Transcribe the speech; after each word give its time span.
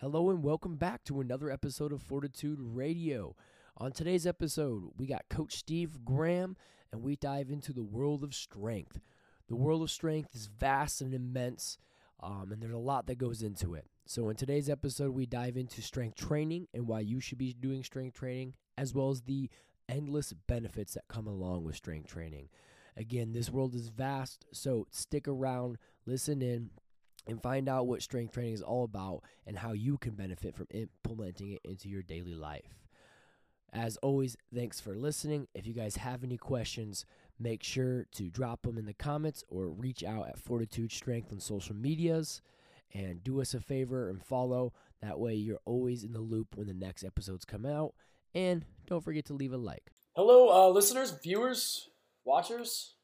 Hello 0.00 0.30
and 0.30 0.44
welcome 0.44 0.76
back 0.76 1.02
to 1.02 1.20
another 1.20 1.50
episode 1.50 1.92
of 1.92 2.00
Fortitude 2.00 2.60
Radio. 2.60 3.34
On 3.78 3.90
today's 3.90 4.28
episode, 4.28 4.92
we 4.96 5.08
got 5.08 5.28
Coach 5.28 5.56
Steve 5.56 6.04
Graham 6.04 6.56
and 6.92 7.02
we 7.02 7.16
dive 7.16 7.50
into 7.50 7.72
the 7.72 7.82
world 7.82 8.22
of 8.22 8.32
strength. 8.32 9.00
The 9.48 9.56
world 9.56 9.82
of 9.82 9.90
strength 9.90 10.36
is 10.36 10.46
vast 10.46 11.00
and 11.00 11.12
immense, 11.12 11.78
um, 12.20 12.50
and 12.52 12.62
there's 12.62 12.74
a 12.74 12.78
lot 12.78 13.08
that 13.08 13.18
goes 13.18 13.42
into 13.42 13.74
it. 13.74 13.86
So, 14.06 14.28
in 14.28 14.36
today's 14.36 14.70
episode, 14.70 15.16
we 15.16 15.26
dive 15.26 15.56
into 15.56 15.82
strength 15.82 16.14
training 16.14 16.68
and 16.72 16.86
why 16.86 17.00
you 17.00 17.18
should 17.18 17.38
be 17.38 17.52
doing 17.52 17.82
strength 17.82 18.16
training, 18.16 18.54
as 18.76 18.94
well 18.94 19.10
as 19.10 19.22
the 19.22 19.50
endless 19.88 20.32
benefits 20.32 20.94
that 20.94 21.08
come 21.08 21.26
along 21.26 21.64
with 21.64 21.74
strength 21.74 22.06
training. 22.06 22.50
Again, 22.96 23.32
this 23.32 23.50
world 23.50 23.74
is 23.74 23.88
vast, 23.88 24.46
so 24.52 24.86
stick 24.92 25.26
around, 25.26 25.76
listen 26.06 26.40
in, 26.40 26.70
and 27.26 27.42
find 27.42 27.68
out 27.68 27.86
what 27.86 28.02
strength 28.02 28.32
training 28.32 28.54
is 28.54 28.62
all 28.62 28.84
about 28.84 29.22
and 29.46 29.58
how 29.58 29.72
you 29.72 29.98
can 29.98 30.12
benefit 30.12 30.54
from 30.54 30.66
implementing 30.70 31.52
it 31.52 31.60
into 31.64 31.88
your 31.88 32.02
daily 32.02 32.34
life. 32.34 32.78
As 33.72 33.98
always, 33.98 34.36
thanks 34.54 34.80
for 34.80 34.96
listening. 34.96 35.46
If 35.54 35.66
you 35.66 35.74
guys 35.74 35.96
have 35.96 36.24
any 36.24 36.38
questions, 36.38 37.04
make 37.38 37.62
sure 37.62 38.06
to 38.12 38.30
drop 38.30 38.62
them 38.62 38.78
in 38.78 38.86
the 38.86 38.94
comments 38.94 39.44
or 39.48 39.68
reach 39.68 40.02
out 40.02 40.28
at 40.28 40.38
Fortitude 40.38 40.90
Strength 40.90 41.32
on 41.32 41.40
social 41.40 41.74
medias 41.74 42.40
and 42.94 43.22
do 43.22 43.42
us 43.42 43.52
a 43.52 43.60
favor 43.60 44.08
and 44.08 44.24
follow. 44.24 44.72
That 45.02 45.18
way, 45.18 45.34
you're 45.34 45.60
always 45.66 46.02
in 46.02 46.12
the 46.12 46.20
loop 46.20 46.56
when 46.56 46.66
the 46.66 46.74
next 46.74 47.04
episodes 47.04 47.44
come 47.44 47.66
out. 47.66 47.92
And 48.34 48.64
don't 48.86 49.04
forget 49.04 49.26
to 49.26 49.34
leave 49.34 49.52
a 49.52 49.58
like. 49.58 49.90
Hello, 50.16 50.48
uh, 50.48 50.70
listeners, 50.70 51.14
viewers, 51.22 51.90
watchers, 52.24 52.94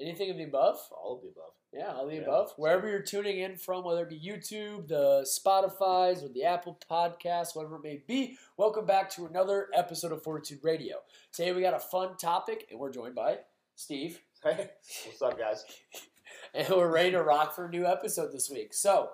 anything 0.00 0.30
of 0.30 0.36
the 0.36 0.44
above? 0.44 0.78
All 0.92 1.16
of 1.16 1.22
the 1.22 1.28
above. 1.28 1.52
Yeah, 1.72 1.94
all 1.94 2.06
the 2.06 2.16
Yeah, 2.16 2.22
above. 2.22 2.48
so- 2.50 2.54
Wherever 2.56 2.88
you're 2.88 3.02
tuning 3.02 3.38
in 3.40 3.56
from, 3.56 3.84
whether 3.84 4.02
it 4.02 4.08
be 4.08 4.20
YouTube, 4.20 4.88
the 4.88 5.22
Spotify's, 5.22 6.22
or 6.24 6.28
the 6.28 6.44
Apple 6.44 6.78
Podcasts, 6.90 7.54
whatever 7.54 7.76
it 7.76 7.82
may 7.82 8.02
be, 8.06 8.36
welcome 8.56 8.86
back 8.86 9.08
to 9.10 9.26
another 9.26 9.68
episode 9.74 10.10
of 10.12 10.22
Fortitude 10.22 10.60
Radio. 10.64 10.96
Today 11.32 11.52
we 11.52 11.60
got 11.60 11.74
a 11.74 11.78
fun 11.80 12.16
topic, 12.16 12.66
and 12.70 12.80
we're 12.80 12.90
joined 12.92 13.14
by 13.14 13.38
Steve, 13.76 14.20
Hey, 14.42 14.70
what's 15.06 15.22
up, 15.22 15.38
guys? 15.38 15.64
and 16.54 16.68
we're 16.70 16.90
ready 16.90 17.10
to 17.12 17.22
rock 17.22 17.54
for 17.54 17.66
a 17.66 17.70
new 17.70 17.86
episode 17.86 18.32
this 18.32 18.50
week. 18.50 18.72
So 18.74 19.10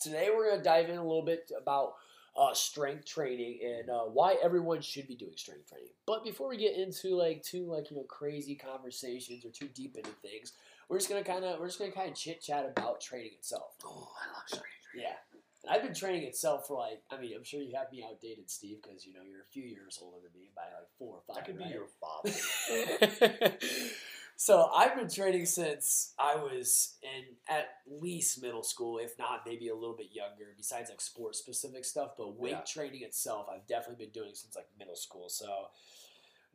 today 0.00 0.28
we're 0.34 0.46
going 0.48 0.58
to 0.58 0.64
dive 0.64 0.88
in 0.88 0.96
a 0.96 1.02
little 1.06 1.24
bit 1.24 1.50
about 1.60 1.94
uh, 2.36 2.54
strength 2.54 3.04
training 3.04 3.58
and 3.64 3.90
uh, 3.90 4.04
why 4.04 4.36
everyone 4.42 4.80
should 4.80 5.06
be 5.06 5.14
doing 5.14 5.34
strength 5.36 5.68
training. 5.68 5.90
But 6.06 6.24
before 6.24 6.48
we 6.48 6.56
get 6.56 6.76
into 6.76 7.16
like 7.16 7.42
too 7.42 7.66
like 7.66 7.90
you 7.90 7.96
know 7.96 8.04
crazy 8.04 8.54
conversations 8.54 9.44
or 9.44 9.50
too 9.50 9.68
deep 9.74 9.96
into 9.96 10.10
things, 10.22 10.52
we're 10.88 10.98
just 10.98 11.08
gonna 11.08 11.24
kind 11.24 11.44
of 11.44 11.60
we're 11.60 11.66
just 11.66 11.78
gonna 11.78 11.92
kind 11.92 12.10
of 12.10 12.16
chit 12.16 12.40
chat 12.40 12.64
about 12.64 13.00
training 13.00 13.32
itself. 13.38 13.74
Oh, 13.84 14.08
I 14.20 14.32
love 14.34 14.44
strength 14.46 14.66
training. 14.92 15.08
Yeah. 15.08 15.16
And 15.64 15.72
I've 15.72 15.82
been 15.82 15.94
training 15.94 16.24
itself 16.24 16.66
for 16.66 16.78
like, 16.78 17.02
I 17.10 17.20
mean, 17.20 17.34
I'm 17.36 17.44
sure 17.44 17.60
you 17.60 17.76
have 17.76 17.92
me 17.92 18.04
outdated, 18.04 18.50
Steve, 18.50 18.78
because 18.82 19.06
you 19.06 19.12
know 19.12 19.20
you're 19.24 19.42
a 19.42 19.52
few 19.52 19.62
years 19.62 19.98
older 20.02 20.16
than 20.22 20.40
me 20.40 20.50
by 20.56 20.62
like 20.62 20.88
four 20.98 21.16
or 21.16 21.22
five. 21.28 21.42
I 21.42 21.46
could 21.46 21.58
be 21.58 21.64
your 21.64 21.86
father. 22.00 23.56
so 24.42 24.68
I've 24.74 24.96
been 24.96 25.08
training 25.08 25.46
since 25.46 26.14
I 26.18 26.34
was 26.34 26.94
in 27.00 27.36
at 27.48 27.68
least 27.88 28.42
middle 28.42 28.64
school, 28.64 28.98
if 28.98 29.16
not 29.16 29.42
maybe 29.46 29.68
a 29.68 29.74
little 29.76 29.94
bit 29.94 30.08
younger. 30.12 30.52
Besides 30.56 30.90
like 30.90 31.00
sports 31.00 31.38
specific 31.38 31.84
stuff, 31.84 32.14
but 32.18 32.36
weight 32.36 32.50
Yeah. 32.50 32.60
training 32.62 33.02
itself, 33.02 33.46
I've 33.48 33.68
definitely 33.68 34.04
been 34.04 34.12
doing 34.12 34.34
since 34.34 34.56
like 34.56 34.66
middle 34.76 34.96
school. 34.96 35.28
So 35.28 35.68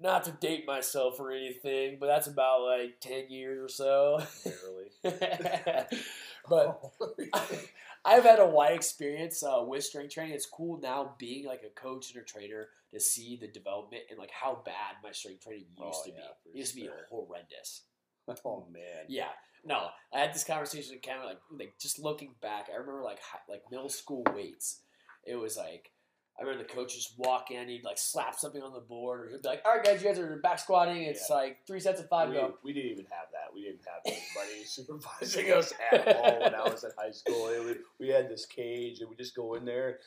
not 0.01 0.25
to 0.25 0.31
date 0.31 0.67
myself 0.67 1.17
or 1.17 1.31
anything, 1.31 1.95
but 1.97 2.07
that's 2.07 2.27
about 2.27 2.63
like 2.63 2.99
ten 2.99 3.29
years 3.29 3.57
or 3.57 3.69
so. 3.69 4.21
Barely. 4.43 4.91
but 6.49 6.81
I've 8.07 8.23
had 8.23 8.39
a 8.39 8.45
wide 8.47 8.73
experience 8.73 9.43
uh, 9.43 9.61
with 9.67 9.83
strength 9.83 10.13
training. 10.13 10.33
It's 10.33 10.45
cool 10.45 10.79
now 10.81 11.15
being 11.19 11.45
like 11.45 11.61
a 11.65 11.79
coach 11.79 12.13
and 12.13 12.21
a 12.21 12.25
trainer 12.25 12.67
to 12.93 12.99
see 12.99 13.37
the 13.39 13.49
development 13.49 14.03
and 14.09 14.17
like 14.17 14.31
how 14.31 14.61
bad 14.65 14.95
my 15.03 15.11
strength 15.11 15.43
training 15.43 15.65
used 15.77 15.99
Oh, 15.99 16.03
to 16.05 16.11
yeah, 16.11 16.15
be. 16.45 16.51
It 16.51 16.57
used 16.59 16.73
to 16.75 16.81
be 16.81 16.89
horrendous. 17.09 17.83
oh 18.45 18.65
man. 18.71 19.05
Yeah, 19.09 19.29
no, 19.65 19.87
I 20.13 20.19
had 20.19 20.33
this 20.33 20.45
conversation 20.45 20.93
with 20.95 21.01
Cameron. 21.01 21.27
Like, 21.27 21.39
like 21.51 21.73
just 21.79 21.99
looking 21.99 22.33
back, 22.41 22.67
I 22.73 22.77
remember 22.77 23.03
like 23.03 23.19
hi- 23.21 23.39
like 23.49 23.63
middle 23.69 23.89
school 23.89 24.23
weights. 24.33 24.81
It 25.25 25.35
was 25.35 25.57
like 25.57 25.91
I 26.39 26.43
remember 26.43 26.63
the 26.67 26.73
coach 26.73 26.93
just 26.95 27.17
walk 27.17 27.49
in, 27.49 27.67
he'd 27.67 27.83
like 27.83 27.97
slap 27.97 28.35
something 28.35 28.61
on 28.61 28.71
the 28.73 28.79
board, 28.79 29.21
or 29.21 29.29
he'd 29.31 29.41
be 29.41 29.47
like, 29.47 29.61
"All 29.65 29.73
right, 29.75 29.83
guys, 29.83 30.01
you 30.03 30.07
guys 30.07 30.19
are 30.19 30.37
back 30.37 30.59
squatting. 30.59 31.03
It's 31.03 31.25
Yeah. 31.29 31.35
like 31.35 31.57
three 31.65 31.79
sets 31.79 31.99
of 31.99 32.07
five. 32.09 32.29
We, 32.29 32.35
Go." 32.35 32.57
we 32.63 32.73
didn't 32.73 32.91
even 32.91 33.05
have 33.05 33.27
that. 33.31 33.53
We 33.53 33.61
didn't 33.63 33.81
have 33.87 34.01
anybody 34.05 34.63
supervising 34.65 35.51
us 35.51 35.73
at 35.91 36.07
all 36.15 36.39
when 36.41 36.53
I 36.53 36.61
was 36.63 36.83
in 36.83 36.91
high 36.97 37.11
school. 37.11 37.47
It 37.49 37.63
was, 37.63 37.75
we 37.99 38.09
had 38.09 38.29
this 38.29 38.45
cage, 38.45 38.99
and 39.01 39.09
we 39.09 39.15
just 39.15 39.35
go 39.35 39.55
in 39.55 39.65
there, 39.65 39.99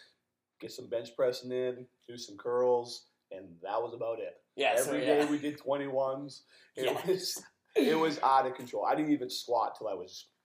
get 0.61 0.71
some 0.71 0.89
bench 0.89 1.09
pressing 1.17 1.51
in, 1.51 1.87
do 2.09 2.17
some 2.17 2.37
curls, 2.37 3.07
and 3.33 3.47
that 3.63 3.81
was 3.83 3.93
about 3.95 4.21
it. 4.21 4.35
Yeah, 4.57 4.77
so, 4.77 4.91
Every 4.93 5.01
day 5.01 5.19
yeah. 5.21 5.31
we 5.31 5.39
did 5.39 5.59
twenty 5.59 5.89
ones. 5.89 6.43
It 6.77 6.85
Yeah. 6.87 7.07
was 7.07 7.43
it 7.77 7.99
was 7.99 8.21
out 8.23 8.47
of 8.47 8.55
control. 8.55 8.85
I 8.85 8.95
didn't 8.95 9.13
even 9.13 9.31
squat 9.31 9.75
till 9.79 9.89
I 9.89 9.95
was 9.95 9.95
I 9.95 10.05
was 10.05 10.17
gonna 10.23 10.40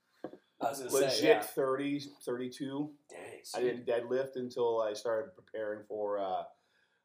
legit 0.62 0.92
say, 1.12 1.28
yeah. 1.28 1.42
30, 1.42 2.00
32. 2.26 2.90
Dang, 3.10 3.20
I 3.56 3.60
didn't 3.62 3.86
deadlift 3.86 4.36
until 4.36 4.82
I 4.82 4.94
started 4.94 5.32
preparing 5.36 5.84
for 5.88 6.20
uh, 6.20 6.44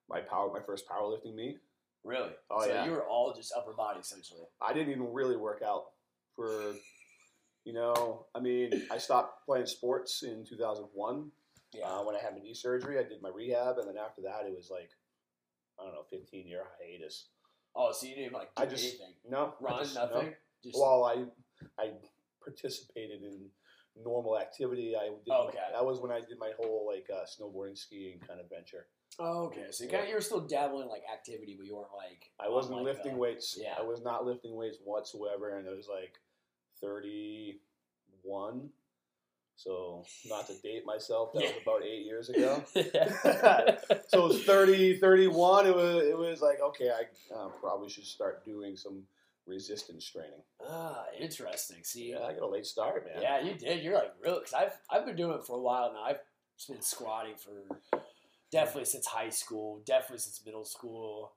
my 0.09 0.21
power, 0.21 0.50
my 0.53 0.61
first 0.65 0.88
powerlifting 0.88 1.34
meet. 1.34 1.59
Really? 2.05 2.31
Oh, 2.50 2.62
so 2.62 2.69
yeah. 2.69 2.84
you 2.87 2.93
were 2.93 3.05
all 3.06 3.34
just 3.34 3.53
upper 3.56 3.72
body 3.75 4.00
essentially. 4.00 4.43
I 4.61 4.72
didn't 4.72 4.91
even 4.93 5.12
really 5.12 5.37
work 5.37 5.62
out 5.66 5.87
for, 6.34 6.49
you 7.65 7.72
know, 7.72 8.27
I 8.34 8.41
mean, 8.41 8.87
I 8.91 8.99
stopped 8.99 9.44
playing 9.44 9.67
sports 9.67 10.22
in 10.22 10.44
2001 10.49 11.31
Yeah. 11.75 11.84
uh, 11.87 12.03
when 12.05 12.17
I 12.17 12.21
had 12.21 12.32
my 12.34 12.41
knee 12.41 12.55
surgery. 12.55 12.99
I 12.99 13.03
did 13.03 13.21
my 13.21 13.28
rehab, 13.28 13.77
and 13.78 13.87
then 13.88 13.97
after 13.99 14.22
that, 14.22 14.47
it 14.47 14.56
was 14.56 14.71
like, 14.71 14.91
I 15.78 15.84
don't 15.84 15.93
know, 15.93 16.05
15 16.11 16.47
year 16.47 16.62
hiatus. 16.78 17.27
oh, 17.77 17.93
so 17.93 18.06
you 18.06 18.15
didn't 18.15 18.32
like 18.32 18.55
do 18.55 18.62
I 18.62 18.67
just 18.67 18.84
anything? 18.84 19.15
no 19.28 19.55
Run, 19.61 19.82
just- 19.82 19.94
no. 19.94 20.06
nothing. 20.06 20.34
Just 20.62 20.77
Well, 20.78 21.05
I 21.05 21.25
I 21.82 21.93
participated 22.43 23.23
in 23.23 23.51
normal 24.03 24.39
activity. 24.39 24.95
I 24.97 25.09
did, 25.09 25.33
Okay. 25.33 25.59
That 25.73 25.84
was 25.84 26.01
when 26.01 26.11
I 26.12 26.21
did 26.21 26.39
my 26.39 26.53
whole 26.59 26.87
like 26.93 27.09
uh, 27.12 27.25
snowboarding, 27.27 27.77
skiing 27.77 28.21
kind 28.27 28.41
of 28.41 28.49
venture. 28.49 28.87
oh, 29.19 29.45
okay. 29.47 29.67
So 29.71 29.84
you 29.84 29.91
kind 29.91 30.03
of 30.05 30.09
you 30.09 30.15
were 30.15 30.21
still 30.21 30.41
dabbling 30.41 30.84
in 30.84 30.89
like 30.89 31.03
activity, 31.12 31.55
but 31.59 31.67
you 31.67 31.75
weren't 31.77 31.93
like 31.97 32.31
I 32.39 32.49
wasn't 32.49 32.77
like, 32.77 32.84
lifting 32.84 33.12
the- 33.15 33.19
weights. 33.19 33.59
yeah. 33.61 33.75
I 33.79 33.83
was 33.83 34.03
not 34.03 34.25
lifting 34.25 34.55
weights 34.55 34.79
whatsoever, 34.84 35.56
and 35.59 35.67
it 35.67 35.77
was 35.77 35.89
like 35.89 36.15
thirty-one. 36.81 38.71
So 39.56 40.05
not 40.27 40.47
to 40.47 40.55
date 40.62 40.87
myself, 40.87 41.33
that 41.34 41.43
was 41.43 41.53
about 41.62 41.83
eight 41.84 42.06
years 42.06 42.31
ago. 42.31 42.65
so 42.73 42.83
it 42.83 44.29
was 44.29 44.43
30, 44.45 44.97
31. 44.99 45.67
It 45.67 45.75
was 45.75 46.06
it 46.06 46.17
was 46.17 46.41
like 46.41 46.61
okay, 46.62 46.89
I 46.91 47.34
uh, 47.34 47.49
probably 47.61 47.91
should 47.91 48.06
start 48.06 48.43
doing 48.45 48.75
some 48.77 49.03
resistance 49.50 50.05
training. 50.09 50.43
ah, 50.66 51.05
interesting. 51.19 51.83
See, 51.83 52.11
Yeah, 52.12 52.21
I 52.25 52.33
got 52.33 52.43
a 52.43 52.47
late 52.49 52.66
start, 52.66 53.05
man. 53.05 53.22
Yeah, 53.22 53.41
you 53.41 53.55
did. 53.55 53.83
You're 53.83 53.94
like 53.94 54.12
real 54.25 54.37
because 54.38 54.55
I've 54.55 54.78
I've 54.91 55.05
been 55.05 55.16
doing 55.16 55.37
it 55.38 55.44
for 55.44 55.56
a 55.56 55.61
while 55.61 55.93
now. 55.93 56.03
I've 56.05 56.21
been 56.69 56.81
squatting 56.83 57.34
for 57.37 57.53
definitely 58.50 58.84
since 58.84 59.06
high 59.06 59.31
school, 59.31 59.83
definitely 59.84 60.19
since 60.19 60.41
middle 60.44 60.65
school. 60.65 61.33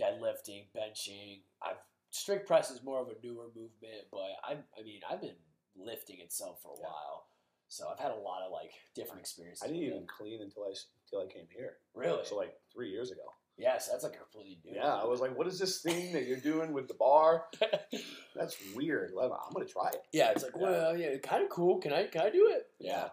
Deadlifting, 0.00 0.64
benching. 0.76 1.42
I've 1.62 1.76
strict 2.10 2.46
press 2.48 2.70
is 2.70 2.82
more 2.82 3.00
of 3.00 3.08
a 3.08 3.14
newer 3.26 3.46
movement, 3.54 4.08
but 4.10 4.26
I 4.42 4.56
I 4.78 4.82
mean 4.84 5.00
I've 5.08 5.20
been 5.20 5.36
lifting 5.76 6.20
itself 6.20 6.60
for 6.62 6.72
a 6.72 6.78
Yeah. 6.80 6.86
while, 6.88 7.26
so 7.68 7.88
I've 7.88 8.00
had 8.00 8.10
a 8.10 8.16
lot 8.16 8.42
of 8.42 8.50
like 8.50 8.72
different 8.94 9.20
experiences. 9.20 9.62
I 9.62 9.68
didn't 9.68 9.82
even 9.84 10.02
it. 10.02 10.08
clean 10.08 10.42
until 10.42 10.64
I 10.64 10.74
until 11.06 11.26
I 11.28 11.32
came 11.32 11.46
here. 11.56 11.76
really. 11.94 12.24
So 12.24 12.36
like 12.36 12.54
three 12.72 12.90
years 12.90 13.12
ago. 13.12 13.22
Yes, 13.56 13.88
that's 13.90 14.04
like 14.04 14.14
a 14.14 14.18
completely 14.18 14.58
new. 14.64 14.76
Yeah, 14.76 14.94
I 14.94 15.04
was 15.04 15.20
like, 15.20 15.36
what 15.36 15.46
is 15.46 15.58
this 15.58 15.80
thing 15.80 16.12
that 16.12 16.26
you're 16.26 16.40
doing 16.40 16.72
with 16.72 16.88
the 16.88 16.94
bar? 16.94 17.44
That's 18.36 18.56
weird. 18.74 19.12
I'm 19.20 19.30
gonna 19.52 19.64
try 19.64 19.88
it. 19.88 20.02
yeah, 20.12 20.30
it's 20.30 20.42
like 20.42 20.56
well, 20.56 20.96
yeah, 20.96 21.16
kind 21.18 21.42
of 21.42 21.48
cool. 21.50 21.78
Can 21.78 21.92
I 21.92 22.06
can 22.06 22.22
I 22.22 22.30
do 22.30 22.48
it? 22.50 22.66
Yeah, 22.80 23.08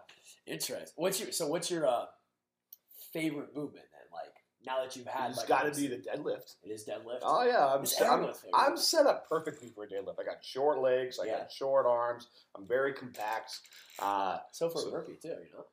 interesting. 0.46 0.86
What's 0.96 1.20
your 1.20 1.30
so 1.32 1.46
what's 1.48 1.70
your 1.70 1.86
uh, 1.86 2.06
favorite 3.12 3.54
movement 3.54 3.86
then? 3.92 4.00
Like 4.12 4.34
now 4.64 4.82
that 4.82 4.96
you've 4.96 5.06
had, 5.06 5.30
It's 5.30 5.38
like, 5.38 5.48
got 5.48 5.72
to 5.72 5.80
be 5.80 5.86
the 5.88 5.96
deadlift. 5.96 6.54
It 6.64 6.70
is 6.70 6.84
deadlift. 6.84 7.20
Oh 7.22 7.44
yeah, 7.44 7.66
I'm 7.66 7.86
set, 7.86 8.08
I'm. 8.10 8.26
I'm 8.54 8.76
set 8.76 9.06
up 9.06 9.28
perfectly 9.28 9.68
for 9.74 9.84
a 9.84 9.86
deadlift. 9.88 10.18
I 10.20 10.24
got 10.24 10.44
short 10.44 10.80
legs. 10.80 11.18
I 11.22 11.26
Yeah. 11.26 11.38
got 11.38 11.52
short 11.52 11.86
arms. 11.86 12.26
I'm 12.56 12.66
very 12.66 12.92
compact. 12.92 13.58
Uh, 13.98 14.38
so 14.52 14.68
for 14.68 14.80
so- 14.80 14.88
a 14.88 14.90
burpee 14.90 15.16
too, 15.20 15.28
you 15.28 15.52
know. 15.56 15.66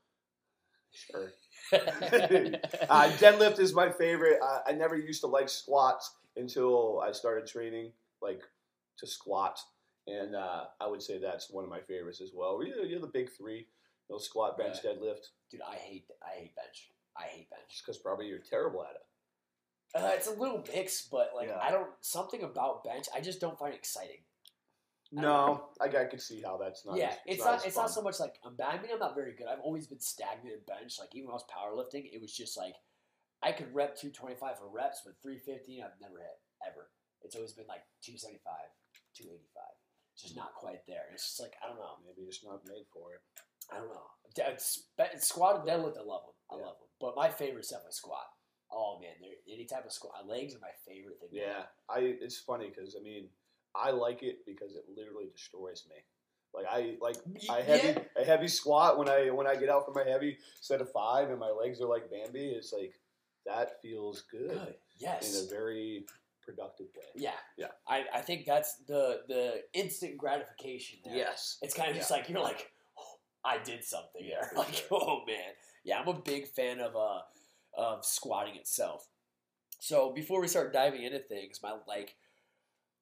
Sure. 0.91 1.31
Uh, 1.71 3.09
deadlift 3.19 3.59
is 3.59 3.73
my 3.75 3.91
favorite. 3.91 4.39
Uh, 4.43 4.59
I 4.67 4.71
never 4.71 4.95
used 4.97 5.21
to 5.21 5.27
like 5.27 5.49
squats 5.49 6.15
until 6.35 6.99
I 6.99 7.11
started 7.11 7.45
training, 7.47 7.91
like 8.21 8.41
to 8.97 9.05
squat, 9.07 9.59
and 10.07 10.35
uh, 10.35 10.63
I 10.81 10.87
would 10.87 11.01
say 11.03 11.19
that's 11.19 11.51
one 11.51 11.63
of 11.63 11.69
my 11.69 11.81
favorites 11.81 12.21
as 12.21 12.31
well. 12.33 12.59
You're, 12.65 12.85
you're 12.85 12.99
the 12.99 13.07
big 13.07 13.29
three: 13.37 13.57
you 13.57 13.65
know, 14.09 14.17
squat, 14.17 14.57
bench, 14.57 14.77
Yeah. 14.83 14.91
deadlift. 14.91 15.27
Dude, 15.51 15.61
I 15.61 15.75
hate 15.75 16.05
I 16.23 16.39
hate 16.39 16.55
bench. 16.55 16.89
I 17.15 17.23
hate 17.23 17.49
bench. 17.49 17.81
Because 17.85 17.99
probably 17.99 18.27
you're 18.27 18.39
terrible 18.39 18.83
at 18.83 18.95
it. 18.95 20.03
Uh, 20.03 20.11
it's 20.15 20.27
a 20.27 20.31
little 20.33 20.63
mix, 20.73 21.07
but 21.11 21.31
like 21.35 21.49
Yeah. 21.49 21.59
I 21.61 21.69
don't 21.71 21.89
something 22.01 22.41
about 22.43 22.83
bench. 22.83 23.05
I 23.15 23.21
just 23.21 23.39
don't 23.41 23.57
find 23.59 23.73
it 23.73 23.77
exciting. 23.77 24.21
No, 25.11 25.69
I, 25.81 25.85
I 25.85 26.05
could 26.05 26.21
see 26.21 26.41
how 26.41 26.57
that's 26.57 26.85
not. 26.85 26.97
yeah, 26.97 27.09
as- 27.09 27.17
it's 27.25 27.39
as 27.41 27.45
not. 27.45 27.65
It's 27.65 27.75
not 27.77 27.89
so 27.91 28.01
much 28.01 28.19
like 28.19 28.35
I'm 28.45 28.55
bad. 28.55 28.77
I 28.77 28.81
mean, 28.81 28.91
I'm 28.93 28.99
not 28.99 29.15
very 29.15 29.33
good. 29.33 29.47
I've 29.47 29.59
always 29.63 29.87
been 29.87 29.99
stagnant 29.99 30.53
in 30.53 30.61
bench. 30.67 30.97
Like 30.99 31.15
even 31.15 31.27
when 31.27 31.33
I 31.33 31.41
was 31.41 31.49
powerlifting, 31.49 32.09
it 32.13 32.21
was 32.21 32.31
just 32.35 32.57
like 32.57 32.75
I 33.41 33.51
could 33.51 33.73
rep 33.73 33.95
225 33.97 34.59
for 34.59 34.69
reps, 34.69 35.01
but 35.03 35.15
350 35.23 35.81
I've 35.81 35.97
never 36.01 36.19
hit 36.19 36.37
ever. 36.67 36.89
It's 37.23 37.35
always 37.35 37.53
been 37.53 37.67
like 37.67 37.83
275, 38.05 38.37
285. 39.17 39.63
It's 40.13 40.23
just 40.23 40.35
not 40.37 40.53
quite 40.53 40.85
there. 40.87 41.09
It's 41.13 41.25
just 41.25 41.39
like 41.41 41.55
I 41.63 41.67
don't 41.67 41.79
know. 41.79 41.97
Maybe 42.05 42.27
just 42.29 42.45
not 42.45 42.61
made 42.67 42.85
for 42.93 43.17
it. 43.17 43.21
I 43.73 43.77
don't 43.81 43.89
know. 43.89 44.13
It's- 44.37 44.85
Squat 45.25 45.61
and 45.61 45.65
deadlift, 45.67 45.97
I 45.97 46.05
love 46.05 46.29
them. 46.29 46.37
I 46.51 46.55
Yeah. 46.61 46.65
love 46.69 46.77
them. 46.79 46.89
But 47.01 47.15
my 47.15 47.29
favorite 47.29 47.65
is 47.65 47.69
definitely 47.73 47.93
squat. 47.97 48.29
Oh 48.71 48.99
man, 49.01 49.15
any 49.51 49.65
type 49.65 49.85
of 49.85 49.91
squat. 49.91 50.27
Legs 50.27 50.53
are 50.53 50.59
my 50.61 50.75
favorite 50.85 51.17
thing. 51.19 51.29
Yeah, 51.31 51.65
I. 51.89 51.99
It's 52.21 52.37
funny 52.37 52.69
because 52.69 52.95
I 52.99 53.01
mean, 53.01 53.29
I 53.81 53.91
like 53.91 54.23
it 54.23 54.45
because 54.45 54.75
it 54.75 54.85
literally 54.95 55.27
destroys 55.31 55.85
me. 55.89 55.95
Like 56.53 56.65
I 56.69 56.95
like 56.99 57.17
I 57.49 57.61
heavy 57.61 57.87
Yeah. 57.89 57.99
a 58.21 58.25
heavy 58.25 58.47
squat 58.47 58.97
when 58.97 59.07
I 59.09 59.29
when 59.29 59.45
I 59.47 59.55
get 59.55 59.69
out 59.69 59.85
from 59.85 59.93
my 59.93 60.09
heavy 60.09 60.37
set 60.61 60.81
of 60.81 60.91
five 60.91 61.29
and 61.29 61.39
my 61.39 61.49
legs 61.51 61.79
are 61.81 61.87
like 61.87 62.09
Bambi. 62.09 62.49
It's 62.49 62.73
like 62.73 62.93
that 63.45 63.81
feels 63.81 64.23
good, 64.31 64.49
Good. 64.51 64.75
Yes. 64.97 65.39
in 65.39 65.45
a 65.45 65.49
very 65.49 66.05
productive 66.41 66.87
way. 66.95 67.03
Yeah. 67.15 67.31
Yeah. 67.57 67.67
I, 67.87 68.05
I 68.13 68.21
think 68.21 68.45
that's 68.45 68.77
the 68.87 69.21
the 69.27 69.61
instant 69.73 70.17
gratification 70.17 70.99
there. 71.05 71.15
Yes. 71.15 71.57
It's 71.61 71.73
kind 71.75 71.89
of 71.91 71.95
just 71.95 72.09
like 72.11 72.27
you're 72.29 72.41
like, 72.41 72.71
oh, 72.97 73.03
I 73.45 73.59
did 73.59 73.83
something 73.83 74.21
Yeah, 74.23 74.41
there. 74.41 74.51
Like, 74.57 74.73
sure. 74.73 74.87
oh 75.01 75.21
man. 75.27 75.53
Yeah, 75.83 75.99
I'm 75.99 76.07
a 76.07 76.13
big 76.19 76.47
fan 76.47 76.79
of 76.79 76.95
uh 76.95 77.21
of 77.77 78.03
squatting 78.03 78.55
itself. 78.55 79.07
So 79.79 80.11
before 80.11 80.41
we 80.41 80.47
start 80.47 80.73
diving 80.73 81.03
into 81.03 81.19
things, 81.19 81.59
my 81.61 81.75
like 81.87 82.15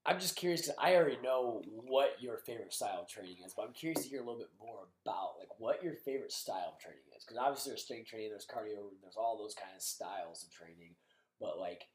I'm 0.08 0.22
just 0.22 0.38
curious 0.38 0.62
because 0.62 0.78
I 0.80 0.96
already 0.96 1.18
know 1.22 1.62
what 1.68 2.16
your 2.22 2.38
favorite 2.38 2.74
style 2.74 3.02
of 3.02 3.10
training 3.10 3.44
is, 3.46 3.54
but 3.54 3.64
I'm 3.68 3.74
curious 3.74 4.04
to 4.04 4.10
hear 4.10 4.22
a 4.22 4.24
little 4.24 4.40
bit 4.40 4.56
more 4.58 4.88
about 5.04 5.36
like 5.38 5.50
what 5.60 5.84
your 5.84 5.96
favorite 5.96 6.32
style 6.32 6.72
of 6.74 6.80
training 6.80 7.04
is. 7.16 7.26
Because 7.26 7.38
obviously 7.38 7.72
there's 7.72 7.84
strength 7.84 8.08
training, 8.08 8.30
there's 8.30 8.48
cardio, 8.48 8.88
there's 9.02 9.20
all 9.20 9.38
those 9.38 9.54
kind 9.54 9.76
of 9.76 9.82
styles 9.82 10.44
of 10.44 10.50
training. 10.50 10.96
But 11.42 11.60
like, 11.60 11.88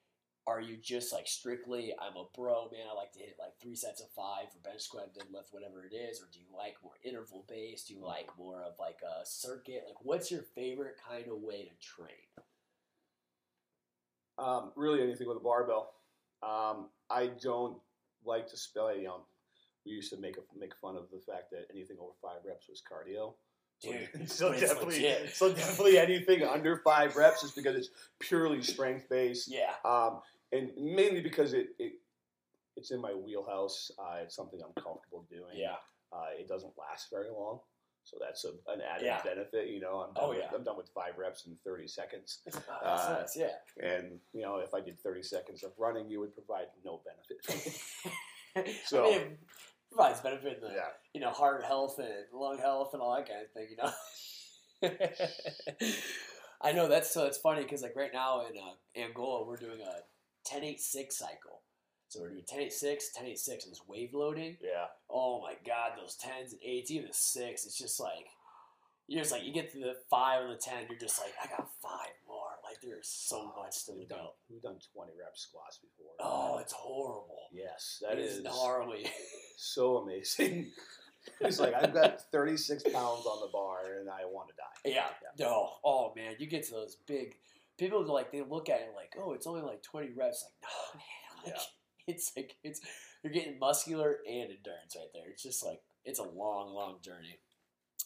are 0.47 0.61
you 0.61 0.77
just 0.77 1.11
like 1.11 1.27
strictly 1.27 1.95
I'm 1.99 2.17
a 2.19 2.29
bro 2.37 2.69
man? 2.71 2.85
I 2.93 2.95
like 2.95 3.13
to 3.13 3.21
hit 3.21 3.37
like 3.41 3.57
three 3.63 3.77
sets 3.77 4.03
of 4.03 4.11
five 4.11 4.53
for 4.53 4.59
bench 4.59 4.83
squat, 4.83 5.15
deadlift, 5.15 5.49
whatever 5.53 5.87
it 5.87 5.97
is, 5.97 6.21
or 6.21 6.29
do 6.31 6.39
you 6.39 6.47
like 6.55 6.75
more 6.85 7.01
interval 7.03 7.47
based? 7.49 7.89
Do 7.89 7.95
you 7.95 8.05
like 8.05 8.29
more 8.37 8.63
of 8.63 8.75
like 8.79 8.99
a 9.01 9.25
circuit? 9.25 9.85
Like, 9.87 10.05
what's 10.05 10.31
your 10.31 10.43
favorite 10.55 10.97
kind 11.09 11.29
of 11.29 11.41
way 11.41 11.65
to 11.65 11.73
train? 11.81 12.29
Um, 14.37 14.73
really 14.77 15.01
anything 15.01 15.29
with 15.29 15.39
a 15.39 15.41
barbell. 15.41 15.95
Um, 16.43 16.89
I 17.09 17.31
don't 17.41 17.79
like 18.25 18.49
to 18.49 18.57
spell. 18.57 18.95
You 18.97 19.05
know, 19.05 19.21
we 19.87 19.93
used 19.93 20.11
to 20.13 20.19
make 20.19 20.37
a, 20.37 20.59
make 20.59 20.75
fun 20.77 20.97
of 20.97 21.05
the 21.11 21.19
fact 21.21 21.51
that 21.53 21.67
anything 21.73 21.97
over 22.01 22.13
five 22.23 22.41
reps 22.47 22.69
was 22.69 22.83
cardio. 22.83 23.35
So- 23.79 23.91
Dude, 23.91 24.31
so 24.31 24.53
definitely, 24.53 24.95
legit. 25.03 25.35
so 25.35 25.53
definitely 25.53 25.99
anything 25.99 26.45
under 26.45 26.77
five 26.85 27.17
reps 27.17 27.43
is 27.43 27.51
because 27.51 27.75
it's 27.77 27.89
purely 28.21 28.63
strength 28.63 29.09
based. 29.11 29.51
Yeah, 29.51 29.73
Um, 29.85 30.21
and 30.53 30.71
mainly 30.77 31.21
because 31.21 31.53
it, 31.53 31.69
it 31.81 31.95
it's 32.77 32.91
in 32.93 33.01
my 33.01 33.13
wheelhouse. 33.13 33.91
Uh, 33.99 34.19
it's 34.23 34.37
something 34.37 34.61
I'm 34.65 34.73
comfortable 34.83 35.27
doing. 35.29 35.55
yeah, 35.57 35.75
Uh, 36.13 36.27
it 36.39 36.47
doesn't 36.49 36.73
last 36.79 37.09
very 37.11 37.29
long, 37.31 37.59
so 38.05 38.17
that's 38.21 38.45
a, 38.45 38.51
an 38.73 38.81
added 38.89 39.05
Yeah. 39.07 39.21
benefit. 39.25 39.69
You 39.69 39.81
know, 39.81 40.07
I'm 40.07 40.15
done 40.15 40.25
Oh, 40.25 40.29
with, 40.31 40.39
yeah. 40.39 40.51
I'm 40.55 40.63
done 40.65 40.77
with 40.77 40.89
five 40.95 41.19
reps 41.19 41.47
in 41.47 41.57
30 41.65 41.89
seconds. 41.89 42.39
Uh, 42.83 43.19
nice. 43.21 43.37
Yeah. 43.37 43.51
And 43.83 44.21
you 44.33 44.43
know, 44.43 44.59
if 44.59 44.75
I 44.75 44.81
did 44.81 45.01
30 45.01 45.23
seconds 45.25 45.65
of 45.65 45.73
running, 45.77 46.09
you 46.09 46.21
would 46.21 46.35
provide 46.35 46.67
no 46.85 47.01
benefit. 47.47 47.73
I 48.57 48.75
So- 48.87 49.05
mean, 49.05 49.21
it 49.21 49.39
provides 49.91 50.21
benefit 50.21 50.59
in 50.63 50.69
the 50.69 50.75
yeah, 50.75 50.89
you 51.15 51.21
know 51.21 51.31
heart 51.31 51.65
health 51.65 51.99
and 51.99 52.09
lung 52.33 52.59
health 52.59 52.91
and 52.95 53.03
all 53.03 53.15
that 53.17 53.29
kind 53.29 53.43
of 53.45 53.51
thing. 53.53 53.69
You 53.71 53.77
know. 53.77 53.93
I 56.65 56.73
know 56.73 56.89
that's 56.89 57.11
so 57.13 57.27
it's 57.27 57.39
funny 57.39 57.63
because 57.63 57.83
like 57.83 57.97
right 57.97 58.11
now 58.13 58.43
in 58.47 58.53
uh, 58.57 59.05
Angola 59.05 59.45
we're 59.47 59.57
doing 59.57 59.81
a 59.81 60.53
10-8-6 60.55 61.13
cycle. 61.13 61.61
So 62.09 62.21
we're 62.21 62.31
doing 62.31 62.45
10-8-6, 62.53 62.97
10-8-6 63.19 63.49
and 63.65 63.73
this 63.73 63.81
wave 63.89 64.11
loading. 64.13 64.57
yeah. 64.63 64.87
Oh 65.11 65.41
my 65.41 65.55
god, 65.67 65.93
those 65.99 66.15
tens 66.17 66.53
and 66.53 66.61
eights, 66.65 66.91
even 66.91 67.09
the 67.09 67.15
six, 67.15 67.65
it's 67.67 67.77
just 67.79 67.99
like 68.01 68.27
you're 69.09 69.21
just 69.23 69.33
like 69.33 69.45
you 69.45 69.53
get 69.53 69.73
to 69.73 69.79
the 69.79 69.95
five 70.09 70.43
and 70.43 70.53
the 70.53 70.57
ten, 70.57 70.87
you're 70.89 70.99
just 70.99 71.19
like, 71.21 71.33
I 71.43 71.49
got 71.49 71.69
five 71.83 72.13
more. 72.22 72.22
Like 72.73 72.81
there's 72.83 73.09
so 73.09 73.53
oh, 73.57 73.63
much 73.63 73.85
to 73.87 73.93
We've 73.93 74.09
done, 74.09 74.19
we've 74.51 74.63
done 74.63 74.79
20 74.95 75.13
rep 75.19 75.37
squats 75.37 75.79
before. 75.79 76.13
Oh, 76.21 76.59
it's 76.59 76.73
horrible. 76.73 77.49
yes, 77.53 78.03
that 78.03 78.19
It 78.19 78.25
is 78.25 78.43
gnarly. 78.43 79.07
so 79.59 79.99
amazing. 79.99 80.71
it's 81.41 81.61
like 81.61 81.75
I've 81.75 81.93
got 81.93 82.21
36 82.33 82.83
pounds 82.85 83.27
on 83.27 83.41
the 83.41 83.51
bar 83.53 83.99
and 84.01 84.09
I 84.09 84.25
want 84.25 84.49
to 84.49 84.55
die. 84.55 84.95
yeah. 84.97 85.07
No. 85.39 85.71
Oh 85.85 86.13
man, 86.17 86.35
you 86.39 86.47
get 86.47 86.65
to 86.69 86.73
those 86.73 86.97
big 87.07 87.37
people 87.79 88.05
go 88.05 88.13
like 88.13 88.33
they 88.33 88.43
look 88.43 88.69
at 88.71 88.81
it 88.81 88.93
like, 88.97 89.13
oh, 89.19 89.33
it's 89.33 89.47
only 89.47 89.63
like 89.63 89.83
twenty 89.83 90.11
reps. 90.17 90.45
Like, 90.45 90.71
no 90.71 90.99
man, 90.99 91.45
like 91.45 91.55
Yeah. 91.55 91.63
it's 92.15 92.33
like 92.37 92.57
it's 92.65 92.81
you're 93.23 93.33
getting 93.33 93.59
muscular 93.59 94.19
and 94.27 94.51
endurance 94.51 94.97
right 94.97 95.09
there. 95.13 95.29
It's 95.31 95.43
just 95.43 95.65
like 95.65 95.81
it's 96.05 96.19
a 96.21 96.25
long, 96.25 96.73
long 96.75 96.97
journey. 97.03 97.39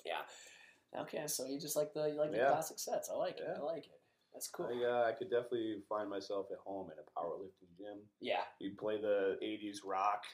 Yeah. 0.05 1.01
Okay, 1.03 1.25
so 1.27 1.47
you 1.47 1.61
just 1.61 1.77
like 1.77 1.93
the 1.95 2.09
you 2.09 2.19
like 2.19 2.31
the 2.33 2.39
Yeah. 2.39 2.51
classic 2.51 2.79
sets. 2.79 3.11
I 3.13 3.17
like 3.17 3.39
it. 3.39 3.47
I 3.57 3.61
like 3.61 3.85
it. 3.87 3.96
That's 4.37 4.49
cool. 4.49 4.67
I, 4.71 4.85
uh, 4.85 5.09
I 5.09 5.13
could 5.13 5.31
definitely 5.31 5.77
find 5.89 6.11
myself 6.11 6.49
at 6.53 6.59
home 6.59 6.91
in 6.91 6.99
a 6.99 7.19
powerlifting 7.19 7.75
gym. 7.79 7.99
yeah. 8.21 8.41
You 8.61 8.73
play 8.79 9.01
the 9.01 9.39
80s 9.43 9.79
rock, 9.83 10.25